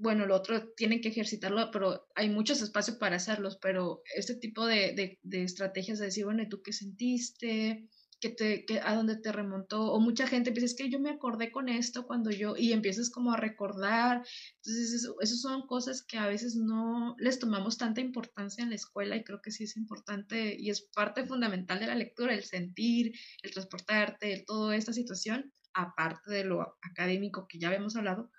bueno, 0.00 0.26
lo 0.26 0.34
otro 0.34 0.72
tienen 0.72 1.02
que 1.02 1.08
ejercitarlo, 1.08 1.70
pero 1.70 2.08
hay 2.14 2.30
muchos 2.30 2.62
espacios 2.62 2.96
para 2.96 3.16
hacerlos, 3.16 3.58
pero 3.60 4.02
este 4.16 4.34
tipo 4.34 4.64
de, 4.64 5.18
de, 5.22 5.42
estrategias 5.42 5.98
de 5.98 6.06
decir, 6.06 6.24
bueno, 6.24 6.42
¿y 6.42 6.48
tú 6.48 6.62
qué 6.62 6.72
sentiste? 6.72 7.86
¿Qué 8.18 8.30
te, 8.30 8.80
¿A 8.82 8.94
dónde 8.94 9.16
te 9.16 9.30
remontó? 9.30 9.92
O 9.92 10.00
mucha 10.00 10.26
gente 10.26 10.50
empieza, 10.50 10.66
es 10.66 10.74
que 10.74 10.88
yo 10.88 11.00
me 11.00 11.10
acordé 11.10 11.50
con 11.50 11.68
esto 11.68 12.06
cuando 12.06 12.30
yo, 12.30 12.56
y 12.56 12.72
empiezas 12.72 13.10
como 13.10 13.32
a 13.32 13.36
recordar. 13.36 14.24
Entonces, 14.56 15.06
eso 15.20 15.36
son 15.36 15.66
cosas 15.66 16.02
que 16.02 16.16
a 16.16 16.26
veces 16.26 16.56
no 16.56 17.14
les 17.18 17.38
tomamos 17.38 17.76
tanta 17.76 18.00
importancia 18.00 18.62
en 18.62 18.70
la 18.70 18.76
escuela 18.76 19.16
y 19.16 19.24
creo 19.24 19.42
que 19.42 19.50
sí 19.50 19.64
es 19.64 19.76
importante 19.76 20.56
y 20.58 20.70
es 20.70 20.80
parte 20.94 21.26
fundamental 21.26 21.78
de 21.78 21.86
la 21.86 21.94
lectura, 21.94 22.34
el 22.34 22.44
sentir, 22.44 23.12
el 23.42 23.50
transportarte, 23.50 24.32
el, 24.32 24.44
toda 24.46 24.76
esta 24.76 24.94
situación, 24.94 25.52
aparte 25.74 26.30
de 26.30 26.44
lo 26.44 26.78
académico 26.82 27.46
que 27.46 27.58
ya 27.58 27.68
habíamos 27.68 27.96
hablado, 27.96 28.30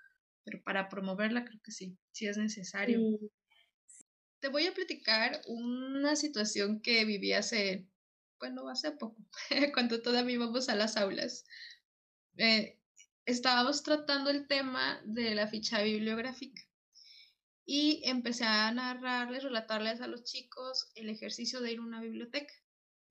pero 0.44 0.62
para 0.62 0.88
promoverla 0.88 1.44
creo 1.44 1.60
que 1.62 1.72
sí, 1.72 1.96
sí 2.12 2.26
es 2.26 2.36
necesario. 2.36 3.00
Te 4.40 4.48
voy 4.48 4.66
a 4.66 4.74
platicar 4.74 5.40
una 5.46 6.16
situación 6.16 6.80
que 6.80 7.04
viví 7.04 7.32
hace, 7.32 7.86
bueno, 8.38 8.68
hace 8.68 8.92
poco, 8.92 9.16
cuando 9.74 10.02
todavía 10.02 10.34
íbamos 10.34 10.68
a 10.68 10.74
las 10.74 10.96
aulas. 10.96 11.44
Eh, 12.36 12.78
estábamos 13.24 13.82
tratando 13.82 14.30
el 14.30 14.46
tema 14.48 15.00
de 15.04 15.34
la 15.34 15.46
ficha 15.46 15.82
bibliográfica 15.82 16.62
y 17.64 18.02
empecé 18.04 18.44
a 18.44 18.72
narrarles, 18.72 19.44
relatarles 19.44 20.00
a 20.00 20.08
los 20.08 20.24
chicos 20.24 20.90
el 20.96 21.08
ejercicio 21.08 21.60
de 21.60 21.72
ir 21.72 21.78
a 21.78 21.82
una 21.82 22.00
biblioteca 22.00 22.52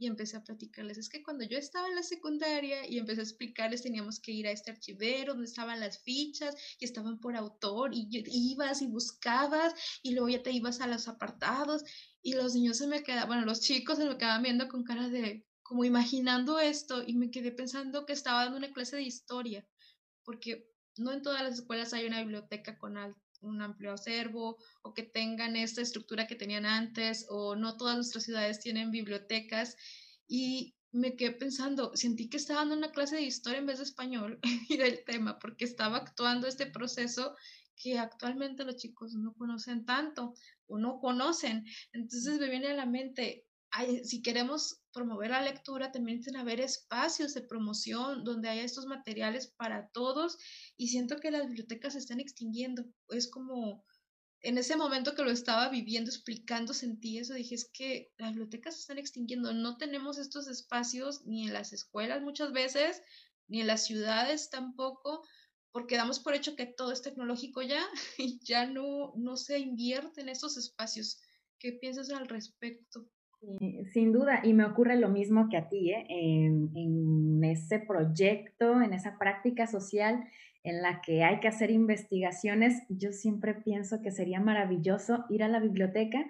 y 0.02 0.08
empecé 0.08 0.36
a 0.36 0.44
platicarles. 0.44 0.98
Es 0.98 1.10
que 1.10 1.22
cuando 1.22 1.46
yo 1.46 1.60
estaba 1.60 1.88
en 1.88 1.94
la 1.94 2.02
secundaria 2.02 2.90
y 2.90 2.98
empecé 2.98 3.22
a 3.22 3.24
explicarles, 3.24 3.84
teníamos 3.84 4.20
que 4.20 4.32
ir 4.32 4.48
a 4.48 4.52
este 4.52 4.72
archivero 4.72 5.34
donde 5.34 5.48
estaban 5.48 5.80
las 5.80 6.02
fichas 6.02 6.56
y 6.80 6.86
estaban 6.86 7.20
por 7.20 7.36
autor 7.36 7.92
y 7.94 8.08
ibas 8.10 8.82
y 8.82 8.88
buscabas 8.88 9.76
y 10.02 10.14
luego 10.14 10.30
ya 10.30 10.42
te 10.42 10.52
ibas 10.52 10.82
a 10.82 10.88
los 10.88 11.08
apartados 11.08 11.84
y 12.24 12.34
los 12.34 12.56
niños 12.56 12.80
se 12.80 12.88
me 12.88 13.04
quedaban, 13.04 13.28
bueno, 13.28 13.46
los 13.46 13.62
chicos 13.62 14.00
se 14.00 14.06
me 14.06 14.18
quedaban 14.18 14.42
viendo 14.42 14.68
con 14.68 14.84
cara 14.84 15.08
de 15.08 15.46
como 15.62 15.86
imaginando 15.86 16.60
esto 16.60 17.04
y 17.06 17.14
me 17.14 17.30
quedé 17.30 17.52
pensando 17.52 18.08
que 18.08 18.14
estaba 18.14 18.46
dando 18.46 18.58
una 18.58 18.74
clase 18.74 18.96
de 18.96 19.04
historia, 19.04 19.68
porque 20.24 20.68
no 20.98 21.14
en 21.14 21.22
todas 21.22 21.44
las 21.44 21.60
escuelas 21.60 21.94
hay 21.94 22.08
una 22.08 22.22
biblioteca 22.22 22.76
con 22.80 22.98
un 23.42 23.62
amplio 23.62 23.94
acervo 23.94 24.58
o 24.82 24.94
que 24.94 25.04
tengan 25.04 25.56
esta 25.56 25.82
estructura 25.82 26.28
que 26.28 26.36
tenían 26.36 26.66
antes 26.66 27.26
o 27.30 27.56
no 27.56 27.78
todas 27.78 27.96
nuestras 27.96 28.24
ciudades 28.24 28.60
tienen 28.60 28.92
bibliotecas 28.92 29.76
y 30.28 30.76
me 30.94 31.16
quedé 31.16 31.32
pensando, 31.32 31.96
sentí 31.96 32.30
que 32.30 32.38
estaba 32.38 32.62
dando 32.62 32.76
una 32.76 32.92
clase 32.92 33.16
de 33.16 33.22
historia 33.22 33.60
en 33.60 33.66
vez 33.66 33.78
de 33.78 33.86
español 33.86 34.40
y 34.70 34.78
del 34.78 35.04
tema 35.06 35.40
porque 35.40 35.66
estaba 35.66 35.98
actuando 35.98 36.48
este 36.48 36.66
proceso 36.66 37.36
que 37.76 37.98
actualmente 37.98 38.64
los 38.64 38.78
chicos 38.78 39.14
no 39.16 39.34
conocen 39.34 39.86
tanto 39.86 40.34
o 40.68 40.78
no 40.78 41.00
conocen. 41.00 41.66
Entonces 41.94 42.40
me 42.40 42.50
viene 42.50 42.68
a 42.68 42.76
la 42.76 42.86
mente, 42.86 43.46
si 44.04 44.22
queremos 44.22 44.82
promover 44.92 45.32
la 45.32 45.42
lectura, 45.42 45.92
también 45.92 46.22
que 46.22 46.38
haber 46.38 46.60
espacios 46.60 47.34
de 47.34 47.42
promoción 47.42 48.24
donde 48.24 48.50
haya 48.50 48.64
estos 48.64 48.86
materiales 48.86 49.48
para 49.48 49.90
todos 49.90 50.38
y 50.78 50.90
siento 50.90 51.18
que 51.18 51.32
las 51.32 51.48
bibliotecas 51.48 51.94
se 51.94 52.00
están 52.00 52.20
extinguiendo. 52.20 52.84
Es 53.10 53.30
como 53.30 53.86
en 54.42 54.58
ese 54.58 54.76
momento 54.76 55.16
que 55.16 55.24
lo 55.24 55.32
estaba 55.32 55.70
viviendo, 55.70 56.10
explicando, 56.10 56.74
sentí 56.74 57.20
eso, 57.20 57.34
dije, 57.34 57.56
es 57.56 57.70
que 57.72 58.12
las 58.18 58.32
bibliotecas 58.32 58.76
se 58.76 58.82
están 58.82 58.98
extinguiendo, 58.98 59.54
no 59.54 59.78
tenemos 59.78 60.18
estos 60.18 60.48
espacios 60.48 61.26
ni 61.26 61.48
en 61.48 61.54
las 61.54 61.74
escuelas 61.74 62.22
muchas 62.22 62.52
veces, 62.52 63.02
ni 63.48 63.62
en 63.62 63.68
las 63.68 63.86
ciudades 63.86 64.50
tampoco, 64.50 65.26
porque 65.72 65.96
damos 65.96 66.20
por 66.20 66.34
hecho 66.34 66.56
que 66.56 66.66
todo 66.66 66.92
es 66.92 67.02
tecnológico 67.02 67.62
ya 67.62 67.86
y 68.18 68.40
ya 68.44 68.66
no, 68.66 69.14
no 69.16 69.38
se 69.38 69.60
invierte 69.60 70.22
en 70.22 70.30
estos 70.30 70.58
espacios. 70.58 71.22
¿Qué 71.60 71.74
piensas 71.74 72.10
al 72.10 72.28
respecto? 72.28 73.08
Sin 73.92 74.12
duda, 74.12 74.42
y 74.44 74.54
me 74.54 74.66
ocurre 74.66 74.96
lo 74.98 75.10
mismo 75.10 75.50
que 75.50 75.58
a 75.58 75.68
ti, 75.68 75.92
¿eh? 75.92 76.06
en, 76.10 77.44
ese 77.44 77.80
proyecto, 77.80 78.82
en 78.82 78.94
esa 78.94 79.18
práctica 79.18 79.66
social 79.68 80.24
en 80.64 80.82
la 80.82 81.02
que 81.02 81.24
hay 81.24 81.40
que 81.40 81.48
hacer 81.48 81.72
investigaciones, 81.72 82.84
yo 82.88 83.12
siempre 83.12 83.56
pienso 83.56 84.02
que 84.02 84.12
sería 84.12 84.40
maravilloso 84.40 85.26
ir 85.30 85.44
a 85.44 85.48
la 85.48 85.60
biblioteca, 85.60 86.24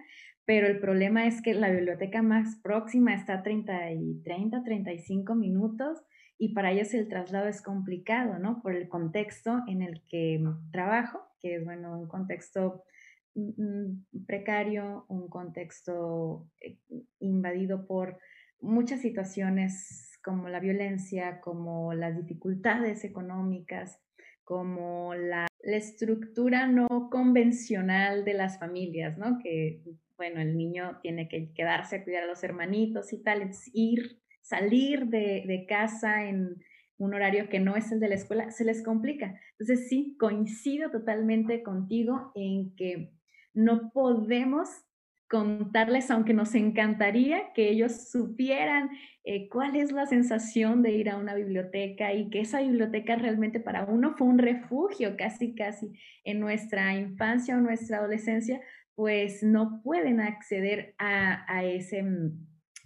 pero 0.45 0.67
el 0.67 0.79
problema 0.79 1.27
es 1.27 1.41
que 1.41 1.53
la 1.53 1.69
biblioteca 1.69 2.21
más 2.21 2.55
próxima 2.63 3.13
está 3.13 3.35
a 3.35 3.43
30, 3.43 3.91
y 3.91 4.21
30 4.23 4.63
35 4.63 5.35
minutos 5.35 6.01
y 6.37 6.53
para 6.53 6.71
ellos 6.71 6.93
el 6.93 7.07
traslado 7.07 7.47
es 7.47 7.61
complicado, 7.61 8.39
¿no? 8.39 8.61
Por 8.63 8.73
el 8.73 8.89
contexto 8.89 9.59
en 9.67 9.83
el 9.83 10.01
que 10.07 10.41
trabajo, 10.71 11.21
que 11.39 11.57
es, 11.57 11.63
bueno, 11.63 11.99
un 11.99 12.07
contexto 12.07 12.83
precario, 14.25 15.05
un 15.07 15.29
contexto 15.29 16.47
eh, 16.59 16.77
invadido 17.19 17.85
por 17.87 18.19
muchas 18.59 19.01
situaciones 19.01 20.19
como 20.23 20.49
la 20.49 20.59
violencia, 20.59 21.41
como 21.41 21.93
las 21.93 22.15
dificultades 22.15 23.03
económicas, 23.03 23.99
como 24.43 25.15
la, 25.15 25.47
estructura 25.63 26.65
no 26.65 26.87
convencional 27.11 28.25
de 28.25 28.33
las 28.33 28.57
familias, 28.57 29.17
¿no? 29.17 29.37
Que, 29.37 29.81
bueno, 30.17 30.41
el 30.41 30.57
niño 30.57 30.99
tiene 31.03 31.29
que 31.29 31.53
quedarse 31.53 31.97
a 31.97 32.03
cuidar 32.03 32.23
a 32.23 32.27
los 32.27 32.43
hermanitos 32.43 33.13
y 33.13 33.21
tal, 33.21 33.43
es 33.43 33.69
ir, 33.73 34.19
salir 34.41 35.05
de, 35.05 35.43
de 35.45 35.65
casa 35.67 36.27
en, 36.27 36.55
un 37.01 37.15
horario 37.15 37.49
que 37.49 37.59
no 37.59 37.75
es 37.75 37.91
el 37.91 37.99
de 37.99 38.09
la 38.09 38.15
escuela, 38.15 38.51
se 38.51 38.63
les 38.63 38.83
complica. 38.83 39.39
Entonces 39.53 39.89
sí, 39.89 40.15
coincido 40.19 40.91
totalmente 40.91 41.63
contigo 41.63 42.31
en 42.35 42.75
que 42.75 43.11
no 43.53 43.91
podemos 43.91 44.69
contarles, 45.31 46.11
aunque 46.11 46.33
nos 46.33 46.53
encantaría 46.55 47.53
que 47.53 47.69
ellos 47.69 48.09
supieran 48.09 48.89
eh, 49.23 49.47
cuál 49.47 49.77
es 49.77 49.93
la 49.93 50.05
sensación 50.05 50.83
de 50.83 50.91
ir 50.91 51.09
a 51.09 51.15
una 51.15 51.35
biblioteca 51.35 52.13
y 52.13 52.29
que 52.29 52.41
esa 52.41 52.59
biblioteca 52.59 53.15
realmente 53.15 53.61
para 53.61 53.85
uno 53.85 54.13
fue 54.17 54.27
un 54.27 54.39
refugio 54.39 55.15
casi, 55.15 55.55
casi 55.55 55.93
en 56.25 56.41
nuestra 56.41 56.95
infancia 56.95 57.55
o 57.55 57.61
nuestra 57.61 57.99
adolescencia, 57.99 58.59
pues 58.93 59.41
no 59.41 59.81
pueden 59.83 60.19
acceder 60.19 60.95
a, 60.97 61.45
a 61.47 61.63
ese 61.63 62.03
mm, 62.03 62.45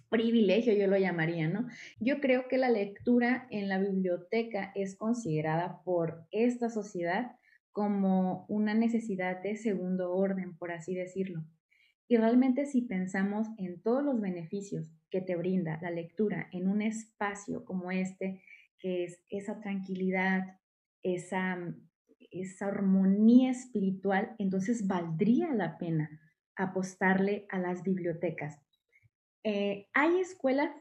privilegio, 0.10 0.74
yo 0.74 0.86
lo 0.86 0.98
llamaría, 0.98 1.48
¿no? 1.48 1.68
Yo 2.00 2.22
creo 2.22 2.48
que 2.48 2.60
la 2.60 2.70
lectura 2.70 3.48
en 3.50 3.70
la 3.70 3.80
biblioteca 3.80 4.72
es 4.76 4.96
considerada 4.96 5.82
por 5.84 6.28
esta 6.32 6.70
sociedad 6.70 7.32
como 7.76 8.46
una 8.48 8.74
necesidad 8.74 9.42
de 9.44 9.58
segundo 9.58 10.14
orden, 10.14 10.56
por 10.56 10.72
así 10.72 10.96
decirlo. 10.96 11.44
Y 12.08 12.16
realmente 12.16 12.66
si 12.66 12.84
pensamos 12.84 13.50
en 13.58 13.82
todos 13.82 14.02
los 14.02 14.22
beneficios 14.22 14.94
que 15.10 15.20
te 15.20 15.36
brinda 15.36 15.78
la 15.82 15.92
lectura 15.92 16.48
en 16.54 16.70
un 16.70 16.82
espacio 16.82 17.66
como 17.66 17.92
este, 17.92 18.42
que 18.80 19.04
es 19.04 19.22
esa 19.30 19.60
tranquilidad, 19.60 20.58
esa, 21.04 21.58
esa 22.32 22.68
armonía 22.68 23.52
espiritual, 23.52 24.38
entonces 24.40 24.88
valdría 24.88 25.54
la 25.54 25.78
pena 25.78 26.22
apostarle 26.56 27.46
a 27.50 27.60
las 27.60 27.84
bibliotecas. 27.84 28.58
Eh, 29.44 29.90
hay 29.94 30.22
escuelas 30.22 30.72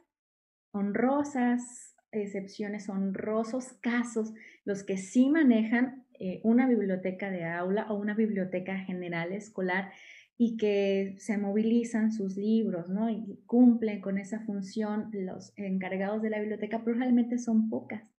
honrosas, 0.71 1.97
excepciones, 2.13 2.89
honrosos 2.89 3.73
casos, 3.81 4.33
los 4.65 4.85
que 4.85 4.97
sí 4.97 5.29
manejan 5.29 6.04
eh, 6.19 6.41
una 6.45 6.69
biblioteca 6.69 7.31
de 7.31 7.45
aula 7.45 7.87
o 7.91 7.97
una 7.97 8.15
biblioteca 8.15 8.79
general 8.79 9.33
escolar 9.33 9.93
y 10.37 10.57
que 10.57 11.15
se 11.19 11.39
movilizan 11.39 12.13
sus 12.13 12.37
libros, 12.37 12.89
¿no? 12.89 13.09
Y 13.09 13.41
cumplen 13.47 14.01
con 14.01 14.19
esa 14.19 14.41
función 14.41 15.11
los 15.13 15.53
encargados 15.57 16.23
de 16.23 16.31
la 16.31 16.41
biblioteca, 16.41 16.83
pero 16.85 16.99
realmente 16.99 17.39
son 17.39 17.69
pocas. 17.69 18.13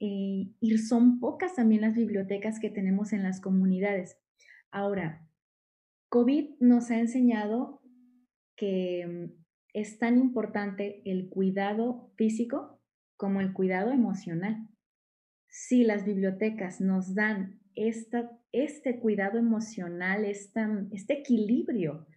Eh, 0.00 0.52
y 0.60 0.78
son 0.78 1.18
pocas 1.18 1.54
también 1.54 1.80
las 1.80 1.94
bibliotecas 1.94 2.60
que 2.60 2.70
tenemos 2.70 3.12
en 3.12 3.22
las 3.22 3.40
comunidades. 3.40 4.18
Ahora, 4.70 5.26
COVID 6.08 6.60
nos 6.60 6.90
ha 6.90 6.98
enseñado 6.98 7.80
que 8.56 9.06
mm, 9.06 9.44
es 9.72 9.98
tan 9.98 10.18
importante 10.18 11.02
el 11.04 11.28
cuidado 11.28 12.12
físico 12.16 12.80
como 13.16 13.40
el 13.40 13.52
cuidado 13.52 13.90
emocional. 13.90 14.68
Si 15.56 15.84
las 15.84 16.04
bibliotecas 16.04 16.80
nos 16.80 17.14
dan 17.14 17.60
esta 17.76 18.28
este 18.50 18.98
cuidado 18.98 19.38
emocional, 19.38 20.24
este 20.24 21.12
equilibrio 21.12 22.08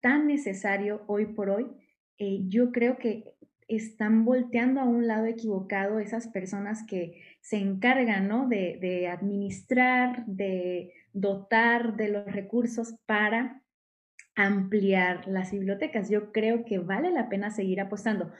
tan 0.00 0.26
necesario 0.26 1.04
hoy 1.06 1.26
por 1.26 1.50
hoy, 1.50 1.66
eh, 2.16 2.44
yo 2.48 2.72
creo 2.72 2.96
que 2.96 3.24
están 3.68 4.24
volteando 4.24 4.80
a 4.80 4.84
un 4.84 5.06
lado 5.06 5.26
equivocado 5.26 5.98
esas 5.98 6.28
personas 6.28 6.82
que 6.86 7.20
se 7.42 7.58
encargan 7.58 8.26
¿no? 8.26 8.48
de 8.48 9.06
administrar, 9.12 10.24
de 10.24 10.94
dotar 11.12 11.94
de 11.94 12.08
los 12.08 12.24
recursos 12.24 12.94
para 13.04 13.62
ampliar 14.34 15.28
las 15.28 15.52
bibliotecas. 15.52 16.08
Yo 16.08 16.32
creo 16.32 16.64
que 16.64 16.78
vale 16.78 17.10
la 17.10 17.28
pena 17.28 17.50
seguir 17.50 17.82
apostando. 17.82 18.32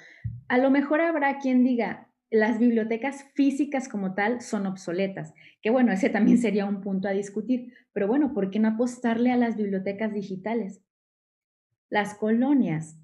A 0.48 0.56
lo 0.56 0.70
mejor 0.70 1.02
habrá 1.02 1.38
quien 1.38 1.64
diga, 1.64 2.07
las 2.30 2.58
bibliotecas 2.58 3.24
físicas 3.34 3.88
como 3.88 4.14
tal 4.14 4.40
son 4.40 4.66
obsoletas, 4.66 5.32
que 5.62 5.70
bueno, 5.70 5.92
ese 5.92 6.10
también 6.10 6.38
sería 6.38 6.66
un 6.66 6.80
punto 6.80 7.08
a 7.08 7.12
discutir, 7.12 7.72
pero 7.92 8.06
bueno, 8.06 8.34
¿por 8.34 8.50
qué 8.50 8.58
no 8.58 8.68
apostarle 8.68 9.32
a 9.32 9.36
las 9.36 9.56
bibliotecas 9.56 10.12
digitales? 10.12 10.82
Las 11.88 12.14
colonias 12.14 12.98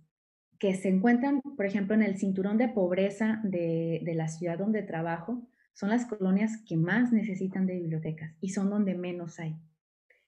que 0.58 0.74
se 0.74 0.88
encuentran, 0.88 1.40
por 1.40 1.66
ejemplo, 1.66 1.94
en 1.94 2.02
el 2.02 2.18
cinturón 2.18 2.58
de 2.58 2.68
pobreza 2.68 3.40
de, 3.42 4.00
de 4.04 4.14
la 4.14 4.28
ciudad 4.28 4.58
donde 4.58 4.82
trabajo, 4.82 5.46
son 5.72 5.88
las 5.88 6.06
colonias 6.06 6.58
que 6.66 6.76
más 6.76 7.12
necesitan 7.12 7.66
de 7.66 7.76
bibliotecas 7.76 8.34
y 8.40 8.50
son 8.50 8.70
donde 8.70 8.94
menos 8.94 9.40
hay. 9.40 9.56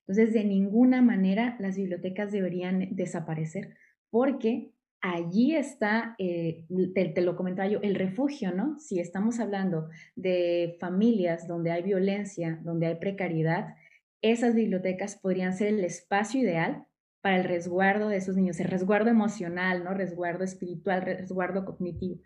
Entonces, 0.01 0.33
de 0.33 0.43
ninguna 0.43 1.01
manera 1.01 1.55
las 1.59 1.77
bibliotecas 1.77 2.31
deberían 2.31 2.95
desaparecer 2.95 3.75
porque 4.09 4.73
allí 5.01 5.55
está, 5.55 6.15
eh, 6.17 6.65
te, 6.93 7.21
lo 7.21 7.35
comentaba 7.35 7.67
yo, 7.67 7.79
el 7.81 7.95
refugio, 7.95 8.53
¿no? 8.53 8.79
Si 8.79 8.99
estamos 8.99 9.39
hablando 9.39 9.89
de 10.15 10.77
familias 10.79 11.47
donde 11.47 11.71
hay 11.71 11.83
violencia, 11.83 12.59
donde 12.63 12.87
hay 12.87 12.95
precariedad, 12.95 13.75
esas 14.21 14.55
bibliotecas 14.55 15.15
podrían 15.15 15.55
ser 15.55 15.69
el 15.69 15.83
espacio 15.83 16.41
ideal 16.41 16.85
para 17.21 17.37
el 17.37 17.43
resguardo 17.43 18.09
de 18.09 18.17
esos 18.17 18.35
niños, 18.35 18.59
el 18.59 18.67
resguardo 18.67 19.09
emocional, 19.09 19.83
¿no? 19.83 19.93
Resguardo 19.93 20.43
espiritual, 20.43 21.01
resguardo 21.01 21.65
cognitivo. 21.65 22.21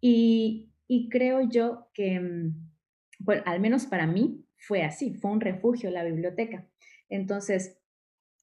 Y, 0.00 0.70
y 0.86 1.08
creo 1.08 1.42
yo 1.48 1.88
que, 1.92 2.20
mm, 2.20 2.54
bueno, 3.18 3.42
al 3.46 3.60
menos 3.60 3.86
para 3.86 4.06
mí 4.06 4.44
fue 4.56 4.82
así, 4.82 5.14
fue 5.14 5.30
un 5.30 5.40
refugio 5.40 5.90
la 5.90 6.04
biblioteca. 6.04 6.66
Entonces, 7.08 7.78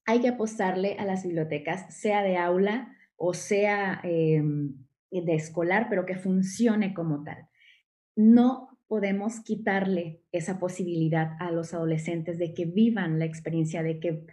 hay 0.06 0.22
que 0.22 0.30
apostarle 0.30 0.98
a 1.00 1.06
las 1.06 1.24
bibliotecas, 1.24 1.96
sea 1.96 2.24
de 2.24 2.38
aula, 2.38 2.96
o 3.24 3.36
sea 3.36 4.02
em, 4.04 4.74
de 5.12 5.36
escolar, 5.36 5.88
pero 5.90 6.08
que 6.08 6.16
funcione 6.16 6.94
como 6.96 7.24
tal. 7.24 7.48
No 8.16 8.80
podemos 8.88 9.42
quitarle 9.42 10.24
esa 10.32 10.60
posibilidad 10.60 11.38
a 11.40 11.52
los 11.52 11.74
adolescentes 11.76 12.40
de 12.40 12.54
que 12.56 12.66
vivan 12.66 13.20
la 13.20 13.26
experiencia, 13.26 13.84
de 13.84 14.00
que 14.00 14.26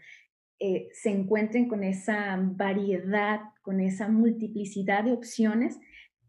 eh, 0.58 0.88
se 0.92 1.10
encuentren 1.10 1.68
con 1.68 1.84
esa 1.84 2.36
variedad, 2.40 3.40
con 3.60 3.80
esa 3.80 4.08
multiplicidad 4.08 5.04
de 5.04 5.12
opciones, 5.12 5.78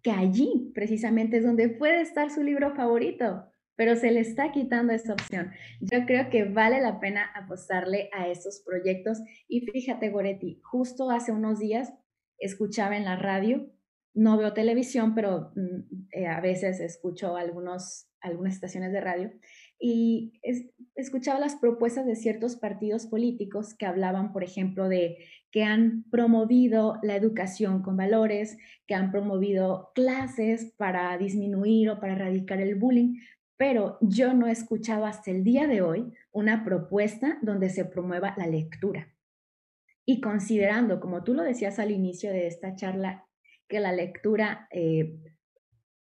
que 0.03 0.11
allí 0.11 0.71
precisamente 0.75 1.37
es 1.37 1.45
donde 1.45 1.69
puede 1.69 2.01
estar 2.01 2.29
su 2.29 2.43
libro 2.43 2.75
favorito, 2.75 3.45
pero 3.77 3.95
se 3.95 4.11
le 4.11 4.19
está 4.19 4.51
quitando 4.51 4.91
esa 4.91 5.13
opción. 5.13 5.51
Yo 5.79 6.05
creo 6.05 6.29
que 6.29 6.43
vale 6.43 6.81
la 6.81 6.99
pena 6.99 7.31
apostarle 7.33 8.09
a 8.11 8.27
esos 8.27 8.61
proyectos. 8.65 9.19
Y 9.47 9.61
fíjate, 9.61 10.09
Goretti, 10.09 10.59
justo 10.61 11.09
hace 11.09 11.31
unos 11.31 11.59
días 11.59 11.93
escuchaba 12.39 12.97
en 12.97 13.05
la 13.05 13.15
radio, 13.15 13.71
no 14.13 14.37
veo 14.37 14.53
televisión, 14.53 15.15
pero 15.15 15.51
mm, 15.55 16.07
eh, 16.11 16.27
a 16.27 16.41
veces 16.41 16.79
escucho 16.79 17.37
algunos, 17.37 18.07
algunas 18.21 18.55
estaciones 18.55 18.91
de 18.91 19.01
radio. 19.01 19.31
Y 19.79 20.33
escuchaba 20.95 21.39
las 21.39 21.55
propuestas 21.55 22.05
de 22.05 22.15
ciertos 22.15 22.57
partidos 22.57 23.05
políticos 23.05 23.73
que 23.73 23.85
hablaban, 23.85 24.33
por 24.33 24.43
ejemplo, 24.43 24.89
de 24.89 25.19
que 25.51 25.63
han 25.63 26.03
promovido 26.11 26.99
la 27.01 27.15
educación 27.15 27.81
con 27.81 27.95
valores, 27.95 28.57
que 28.87 28.95
han 28.95 29.11
promovido 29.11 29.91
clases 29.95 30.73
para 30.77 31.17
disminuir 31.17 31.89
o 31.89 31.99
para 31.99 32.13
erradicar 32.13 32.59
el 32.59 32.75
bullying, 32.75 33.19
pero 33.57 33.97
yo 34.01 34.33
no 34.33 34.47
he 34.47 34.51
escuchado 34.51 35.05
hasta 35.05 35.31
el 35.31 35.43
día 35.43 35.67
de 35.67 35.81
hoy 35.81 36.13
una 36.31 36.63
propuesta 36.63 37.37
donde 37.41 37.69
se 37.69 37.85
promueva 37.85 38.33
la 38.37 38.47
lectura. 38.47 39.13
Y 40.09 40.21
considerando, 40.21 40.99
como 40.99 41.23
tú 41.23 41.35
lo 41.35 41.43
decías 41.43 41.77
al 41.77 41.91
inicio 41.91 42.31
de 42.31 42.47
esta 42.47 42.75
charla, 42.75 43.27
que 43.67 43.79
la 43.79 43.91
lectura 43.91 44.67
eh, 44.71 45.19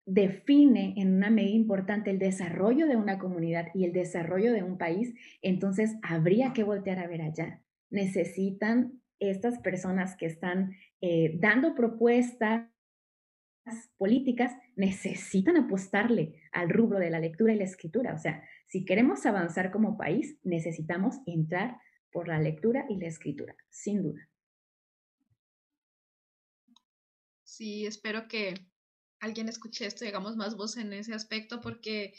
define 0.07 0.95
en 0.97 1.17
una 1.17 1.29
medida 1.29 1.57
importante 1.57 2.13
el 2.13 2.21
desarrollo 2.21 2.87
de 2.87 2.95
una 2.95 3.19
comunidad 3.19 3.67
y 3.75 3.85
el 3.85 3.93
desarrollo 3.93 4.53
de 4.53 4.63
un 4.63 4.79
país, 4.79 5.13
entonces 5.43 5.97
habría 6.03 6.53
que 6.53 6.63
voltear 6.63 7.01
a 7.01 7.09
ver 7.09 7.21
allá. 7.21 7.65
Necesitan 7.91 9.03
estas 9.19 9.59
personas 9.59 10.15
que 10.15 10.27
están 10.27 10.77
eh, 11.01 11.37
dando 11.41 11.75
propuestas 11.75 12.71
políticas, 13.99 14.53
necesitan 14.77 15.57
apostarle 15.57 16.43
al 16.53 16.71
rubro 16.71 17.01
de 17.01 17.11
la 17.11 17.19
lectura 17.19 17.55
y 17.55 17.59
la 17.59 17.65
escritura. 17.65 18.15
O 18.15 18.19
sea, 18.19 18.45
si 18.69 18.85
queremos 18.85 19.27
avanzar 19.27 19.73
como 19.73 19.99
país, 19.99 20.39
necesitamos 20.45 21.17
entrar 21.27 21.79
por 22.17 22.29
la 22.29 22.41
lectura 22.41 22.87
y 22.89 22.97
la 22.97 23.09
escritura, 23.09 23.55
sin 23.69 24.03
duda. 24.03 24.27
Sí, 27.45 27.85
espero 27.85 28.27
que 28.27 28.55
alguien 29.21 29.51
escuche 29.51 29.85
esto 29.85 30.03
y 30.03 30.09
hagamos 30.09 30.35
más 30.35 30.57
voz 30.57 30.79
en 30.79 30.95
ese 30.95 31.13
aspecto 31.13 31.61
porque 31.61 32.15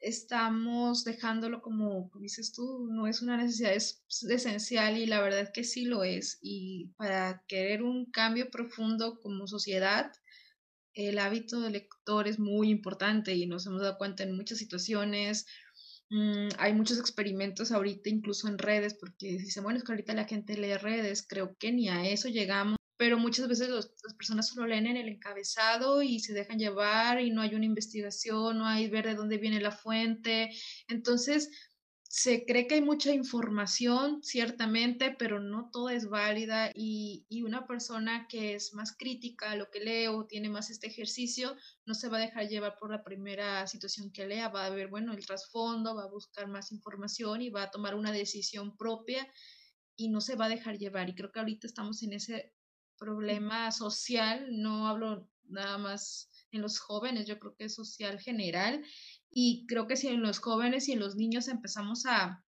estamos 0.00 1.04
dejándolo 1.04 1.62
como 1.62 2.10
dices 2.16 2.52
tú, 2.52 2.86
no 2.90 3.06
es 3.06 3.22
una 3.22 3.38
necesidad 3.38 3.72
es 3.72 4.04
esencial 4.28 4.98
y 4.98 5.06
la 5.06 5.22
verdad 5.22 5.50
que 5.50 5.64
sí 5.64 5.86
lo 5.86 6.04
es. 6.04 6.38
Y 6.42 6.92
para 6.98 7.42
querer 7.48 7.82
un 7.82 8.10
cambio 8.10 8.50
profundo 8.50 9.18
como 9.18 9.46
sociedad, 9.46 10.12
el 10.92 11.18
hábito 11.18 11.58
de 11.62 11.70
lector 11.70 12.28
es 12.28 12.38
muy 12.38 12.68
importante 12.68 13.34
y 13.34 13.46
nos 13.46 13.66
hemos 13.66 13.80
dado 13.80 13.96
cuenta 13.96 14.24
en 14.24 14.36
muchas 14.36 14.58
situaciones, 14.58 15.46
Mm, 16.12 16.48
hay 16.58 16.74
muchos 16.74 16.98
experimentos 16.98 17.72
ahorita, 17.72 18.10
incluso 18.10 18.46
en 18.46 18.58
redes, 18.58 18.92
porque 18.92 19.38
dicen, 19.38 19.62
bueno, 19.62 19.78
es 19.78 19.84
que 19.84 19.92
ahorita 19.92 20.12
la 20.12 20.26
gente 20.26 20.58
lee 20.58 20.76
redes, 20.76 21.24
creo 21.26 21.56
que 21.56 21.72
ni 21.72 21.88
a 21.88 22.06
eso 22.06 22.28
llegamos, 22.28 22.76
pero 22.98 23.16
muchas 23.16 23.48
veces 23.48 23.70
las 23.70 23.86
personas 24.18 24.48
solo 24.48 24.66
leen 24.66 24.86
en 24.86 24.98
el 24.98 25.08
encabezado 25.08 26.02
y 26.02 26.20
se 26.20 26.34
dejan 26.34 26.58
llevar 26.58 27.18
y 27.22 27.30
no 27.30 27.40
hay 27.40 27.54
una 27.54 27.64
investigación, 27.64 28.58
no 28.58 28.66
hay 28.66 28.90
ver 28.90 29.06
de 29.06 29.14
dónde 29.14 29.38
viene 29.38 29.58
la 29.62 29.70
fuente. 29.72 30.50
Entonces, 30.86 31.48
se 32.14 32.44
cree 32.44 32.66
que 32.66 32.74
hay 32.74 32.82
mucha 32.82 33.10
información, 33.10 34.22
ciertamente, 34.22 35.16
pero 35.18 35.40
no 35.40 35.70
toda 35.72 35.94
es 35.94 36.10
válida 36.10 36.70
y, 36.74 37.24
una 37.42 37.66
persona 37.66 38.26
que 38.28 38.54
es 38.54 38.74
más 38.74 38.94
crítica 38.94 39.50
a 39.50 39.56
lo 39.56 39.70
que 39.70 39.80
lee 39.80 40.08
o 40.08 40.26
tiene 40.26 40.50
más 40.50 40.68
este 40.68 40.88
ejercicio, 40.88 41.56
no 41.86 41.94
se 41.94 42.10
va 42.10 42.18
a 42.18 42.20
dejar 42.20 42.48
llevar 42.48 42.76
por 42.78 42.90
la 42.90 43.02
primera 43.02 43.66
situación 43.66 44.12
que 44.12 44.26
lea, 44.26 44.50
va 44.50 44.66
a 44.66 44.70
ver, 44.70 44.88
bueno, 44.88 45.14
el 45.14 45.24
trasfondo, 45.24 45.94
va 45.94 46.02
a 46.02 46.10
buscar 46.10 46.48
más 46.48 46.70
información 46.70 47.40
y 47.40 47.48
va 47.48 47.62
a 47.62 47.70
tomar 47.70 47.94
una 47.94 48.12
decisión 48.12 48.76
propia 48.76 49.26
y 49.96 50.10
no 50.10 50.20
se 50.20 50.36
va 50.36 50.44
a 50.44 50.50
dejar 50.50 50.76
llevar. 50.76 51.08
Y 51.08 51.14
creo 51.14 51.32
que 51.32 51.40
ahorita 51.40 51.66
estamos 51.66 52.02
en 52.02 52.12
ese 52.12 52.52
problema 52.98 53.72
social, 53.72 54.48
no 54.50 54.86
hablo 54.86 55.30
nada 55.44 55.78
más 55.78 56.28
en 56.50 56.60
los 56.60 56.78
jóvenes, 56.78 57.26
yo 57.26 57.38
creo 57.38 57.56
que 57.56 57.64
es 57.64 57.74
social 57.74 58.20
general 58.20 58.84
y 59.34 59.66
creo 59.66 59.86
que 59.86 59.96
si 59.96 60.08
en 60.08 60.20
los 60.20 60.38
jóvenes 60.38 60.88
y 60.88 60.92
en 60.92 61.00
los 61.00 61.16
niños 61.16 61.48
empezamos 61.48 62.04
a, 62.04 62.44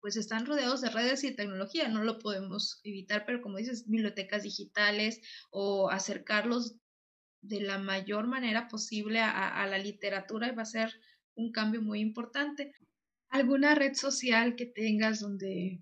pues 0.00 0.16
están 0.16 0.44
rodeados 0.44 0.82
de 0.82 0.90
redes 0.90 1.24
y 1.24 1.34
tecnología, 1.34 1.88
no 1.88 2.04
lo 2.04 2.18
podemos 2.18 2.80
evitar, 2.84 3.24
pero 3.24 3.40
como 3.40 3.56
dices, 3.56 3.88
bibliotecas 3.88 4.42
digitales 4.42 5.20
o 5.50 5.90
acercarlos 5.90 6.76
de 7.40 7.62
la 7.62 7.78
mayor 7.78 8.26
manera 8.26 8.68
posible 8.68 9.20
a, 9.20 9.66
la 9.66 9.78
literatura 9.78 10.52
va 10.52 10.62
a 10.62 10.66
ser 10.66 10.92
un 11.34 11.52
cambio 11.52 11.80
muy 11.80 12.00
importante. 12.00 12.72
¿Alguna 13.30 13.74
red 13.74 13.94
social 13.94 14.56
que 14.56 14.66
tengas 14.66 15.20
donde 15.20 15.80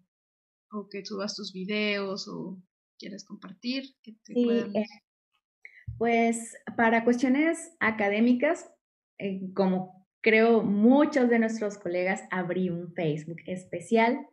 o 0.70 0.88
que 0.88 1.04
subas 1.04 1.34
tus 1.34 1.52
videos 1.52 2.28
o 2.28 2.62
quieres 2.98 3.24
compartir? 3.24 3.96
Que 4.02 4.12
te 4.12 4.34
sí, 4.34 4.48
eh, 4.50 4.84
pues 5.98 6.54
para 6.76 7.04
cuestiones 7.04 7.72
académicas, 7.80 8.70
eh, 9.18 9.40
como 9.54 10.06
creo 10.20 10.62
muchos 10.62 11.28
de 11.28 11.38
nuestros 11.38 11.78
colegas, 11.78 12.24
abrí 12.30 12.68
un 12.68 12.92
Facebook 12.94 13.38
especial, 13.46 14.26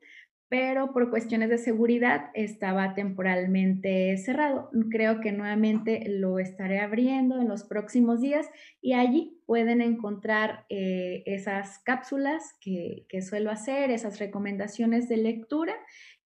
pero 0.49 0.93
por 0.93 1.09
cuestiones 1.09 1.49
de 1.49 1.57
seguridad 1.57 2.29
estaba 2.35 2.93
temporalmente 2.93 4.15
cerrado. 4.17 4.69
Creo 4.91 5.19
que 5.19 5.31
nuevamente 5.31 6.03
lo 6.07 6.37
estaré 6.37 6.79
abriendo 6.79 7.41
en 7.41 7.47
los 7.47 7.63
próximos 7.63 8.21
días 8.21 8.47
y 8.81 8.93
allí 8.93 9.39
pueden 9.47 9.81
encontrar 9.81 10.65
eh, 10.69 11.23
esas 11.25 11.79
cápsulas 11.79 12.55
que, 12.61 13.05
que 13.09 13.21
suelo 13.21 13.49
hacer, 13.49 13.89
esas 13.89 14.19
recomendaciones 14.19 15.09
de 15.09 15.17
lectura 15.17 15.73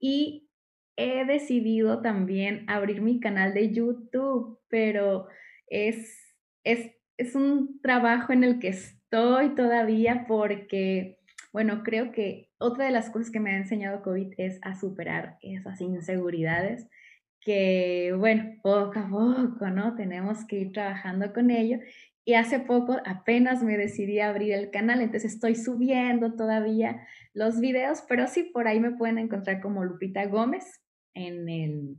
y 0.01 0.49
he 0.97 1.25
decidido 1.25 2.03
también 2.03 2.65
abrir 2.69 3.03
mi 3.03 3.21
canal 3.21 3.55
de 3.55 3.73
YouTube, 3.73 4.59
pero 4.69 5.29
es, 5.69 6.35
es 6.65 6.96
es 7.17 7.35
un 7.35 7.81
trabajo 7.81 8.33
en 8.33 8.45
el 8.45 8.59
que 8.59 8.69
estoy 8.69 9.55
todavía 9.55 10.25
porque, 10.29 11.19
bueno, 11.53 11.83
creo 11.83 12.13
que 12.13 12.51
otra 12.59 12.85
de 12.85 12.91
las 12.91 13.11
cosas 13.11 13.31
que 13.31 13.41
me 13.41 13.51
ha 13.51 13.57
enseñado 13.57 14.03
COVID 14.03 14.35
es 14.39 14.59
a 14.63 14.75
superar 14.75 15.39
esas 15.41 15.81
inseguridades 15.81 16.87
que, 17.41 18.13
bueno, 18.19 18.57
poco 18.63 18.99
a 18.99 19.09
poco, 19.09 19.71
¿no? 19.71 19.95
Tenemos 19.95 20.45
que 20.47 20.59
ir 20.59 20.73
trabajando 20.73 21.33
con 21.33 21.51
ello. 21.51 21.79
Y 22.25 22.35
hace 22.35 22.59
poco 22.59 22.97
apenas 23.07 23.63
me 23.63 23.79
decidí 23.79 24.19
a 24.19 24.31
abrir 24.31 24.53
el 24.53 24.71
canal, 24.71 25.01
entonces 25.01 25.35
estoy 25.35 25.55
subiendo 25.55 26.35
todavía 26.35 27.07
los 27.35 27.61
videos, 27.61 28.03
pero 28.09 28.27
sí, 28.27 28.51
por 28.53 28.67
ahí 28.67 28.81
me 28.81 28.97
pueden 28.97 29.19
encontrar 29.19 29.61
como 29.61 29.85
Lupita 29.85 30.27
Gómez 30.27 30.83
en, 31.15 31.49
el, 31.49 31.97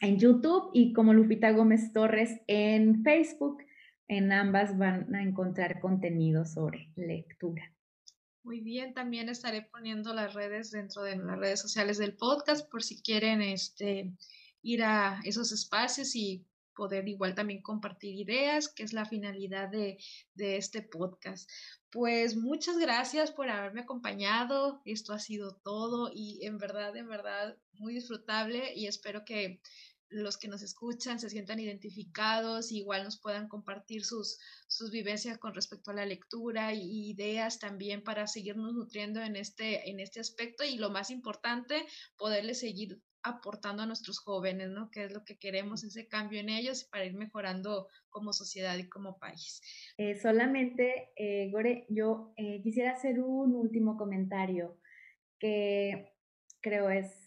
en 0.00 0.18
YouTube 0.18 0.70
y 0.72 0.92
como 0.92 1.12
Lupita 1.12 1.52
Gómez 1.52 1.92
Torres 1.92 2.40
en 2.48 3.04
Facebook. 3.04 3.63
En 4.08 4.32
ambas 4.32 4.76
van 4.76 5.14
a 5.14 5.22
encontrar 5.22 5.80
contenido 5.80 6.44
sobre 6.44 6.90
lectura. 6.96 7.72
Muy 8.42 8.60
bien, 8.60 8.92
también 8.92 9.30
estaré 9.30 9.62
poniendo 9.62 10.12
las 10.12 10.34
redes 10.34 10.70
dentro 10.70 11.02
de 11.02 11.16
las 11.16 11.38
redes 11.38 11.60
sociales 11.60 11.96
del 11.96 12.14
podcast 12.14 12.70
por 12.70 12.82
si 12.82 13.00
quieren 13.00 13.40
este, 13.40 14.12
ir 14.60 14.82
a 14.82 15.20
esos 15.24 15.50
espacios 15.50 16.14
y 16.14 16.44
poder 16.74 17.08
igual 17.08 17.34
también 17.34 17.62
compartir 17.62 18.14
ideas, 18.14 18.68
que 18.68 18.82
es 18.82 18.92
la 18.92 19.06
finalidad 19.06 19.70
de, 19.70 19.96
de 20.34 20.56
este 20.56 20.82
podcast. 20.82 21.48
Pues 21.90 22.36
muchas 22.36 22.76
gracias 22.76 23.30
por 23.30 23.48
haberme 23.48 23.82
acompañado. 23.82 24.82
Esto 24.84 25.12
ha 25.12 25.18
sido 25.18 25.56
todo 25.64 26.10
y 26.12 26.44
en 26.44 26.58
verdad, 26.58 26.96
en 26.96 27.08
verdad, 27.08 27.56
muy 27.72 27.94
disfrutable 27.94 28.74
y 28.74 28.86
espero 28.86 29.24
que 29.24 29.60
los 30.08 30.36
que 30.36 30.48
nos 30.48 30.62
escuchan 30.62 31.18
se 31.18 31.30
sientan 31.30 31.60
identificados, 31.60 32.72
igual 32.72 33.04
nos 33.04 33.20
puedan 33.20 33.48
compartir 33.48 34.04
sus, 34.04 34.38
sus 34.68 34.90
vivencias 34.90 35.38
con 35.38 35.54
respecto 35.54 35.90
a 35.90 35.94
la 35.94 36.06
lectura 36.06 36.72
y 36.72 37.10
ideas 37.10 37.58
también 37.58 38.02
para 38.02 38.26
seguirnos 38.26 38.74
nutriendo 38.74 39.20
en 39.22 39.36
este, 39.36 39.90
en 39.90 40.00
este 40.00 40.20
aspecto 40.20 40.64
y 40.64 40.78
lo 40.78 40.90
más 40.90 41.10
importante, 41.10 41.86
poderles 42.16 42.60
seguir 42.60 43.00
aportando 43.24 43.82
a 43.82 43.86
nuestros 43.86 44.18
jóvenes, 44.18 44.68
¿no? 44.68 44.90
Que 44.90 45.04
es 45.04 45.12
lo 45.12 45.24
que 45.24 45.38
queremos, 45.38 45.82
ese 45.82 46.06
cambio 46.06 46.40
en 46.40 46.50
ellos 46.50 46.84
para 46.84 47.06
ir 47.06 47.14
mejorando 47.14 47.88
como 48.10 48.34
sociedad 48.34 48.76
y 48.76 48.88
como 48.88 49.18
país. 49.18 49.62
Eh, 49.96 50.14
solamente, 50.16 51.12
eh, 51.16 51.50
Gore, 51.50 51.86
yo 51.88 52.34
eh, 52.36 52.60
quisiera 52.62 52.92
hacer 52.92 53.20
un 53.20 53.54
último 53.54 53.96
comentario 53.96 54.78
que 55.38 56.12
creo 56.60 56.90
es 56.90 57.23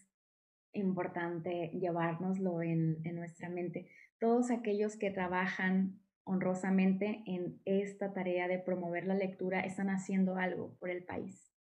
importante 0.78 1.72
llevárnoslo 1.74 2.62
en, 2.62 3.02
nuestra 3.16 3.50
mente. 3.50 3.90
Todos 4.20 4.52
aquellos 4.52 4.96
que 4.96 5.12
trabajan 5.12 6.00
honrosamente 6.24 7.24
en 7.26 7.60
esta 7.66 8.14
tarea 8.14 8.48
de 8.48 8.60
promover 8.60 9.06
la 9.06 9.16
lectura 9.16 9.62
están 9.62 9.90
haciendo 9.90 10.36
algo 10.36 10.76
por 10.80 10.90
el 10.90 11.04
país. 11.04 11.52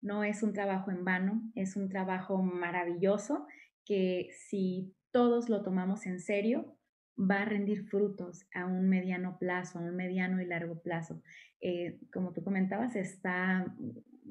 No 0.00 0.22
es 0.22 0.42
un 0.42 0.52
trabajo 0.52 0.90
en 0.90 1.04
vano, 1.04 1.42
es 1.54 1.76
un 1.76 1.88
trabajo 1.88 2.42
maravilloso 2.42 3.46
que 3.84 4.28
si 4.48 4.94
todos 5.10 5.48
lo 5.48 5.62
tomamos 5.62 6.06
en 6.06 6.20
serio, 6.20 6.76
va 7.18 7.42
a 7.42 7.44
rendir 7.44 7.84
frutos 7.84 8.46
a 8.54 8.66
un 8.66 8.88
mediano 8.88 9.38
plazo, 9.38 9.78
a 9.78 9.82
un 9.82 9.94
mediano 9.94 10.40
y 10.40 10.46
largo 10.46 10.80
plazo. 10.80 11.22
Eh, 11.60 11.98
como 12.12 12.32
tú 12.32 12.42
comentabas, 12.42 12.96
está 12.96 13.74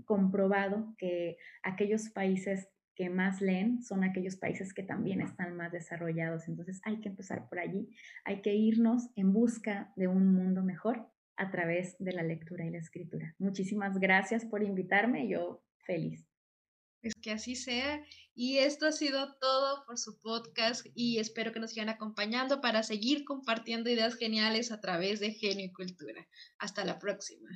comprobado 0.06 0.94
que 0.98 1.38
aquellos 1.62 2.10
países 2.10 2.70
que 2.96 3.10
más 3.10 3.42
leen 3.42 3.82
son 3.82 4.04
aquellos 4.04 4.36
países 4.36 4.74
que 4.74 4.84
también 4.84 5.22
están 5.22 5.56
más 5.56 5.72
desarrollados. 5.72 6.48
Entonces 6.48 6.82
hay 6.84 7.00
que 7.00 7.10
empezar 7.10 7.50
por 7.50 7.60
allí, 7.60 7.90
hay 8.24 8.42
que 8.42 8.54
irnos 8.54 9.10
en 9.16 9.34
busca 9.34 9.92
de 9.96 10.08
un 10.08 10.34
mundo 10.34 10.64
mejor 10.64 11.08
a 11.36 11.50
través 11.52 11.96
de 12.00 12.12
la 12.14 12.24
lectura 12.24 12.66
y 12.66 12.70
la 12.70 12.78
escritura. 12.78 13.36
Muchísimas 13.40 13.98
gracias 14.00 14.46
por 14.46 14.64
invitarme, 14.64 15.28
yo 15.28 15.64
feliz. 15.86 16.28
Es 17.02 17.16
que 17.16 17.32
así 17.32 17.56
sea. 17.56 18.02
Y 18.34 18.60
esto 18.60 18.88
ha 18.88 18.92
sido 18.94 19.36
todo 19.36 19.86
por 19.86 19.98
su 19.98 20.20
podcast 20.22 20.86
y 20.96 21.20
espero 21.20 21.52
que 21.52 21.60
nos 21.60 21.72
sigan 21.72 21.90
acompañando 21.90 22.62
para 22.62 22.82
seguir 22.82 23.26
compartiendo 23.26 23.90
ideas 23.90 24.16
geniales 24.16 24.72
a 24.72 24.80
través 24.80 25.20
de 25.20 25.34
Genio 25.34 25.66
y 25.66 25.74
Cultura. 25.74 26.26
Hasta 26.60 26.86
la 26.86 27.00
próxima. 27.00 27.50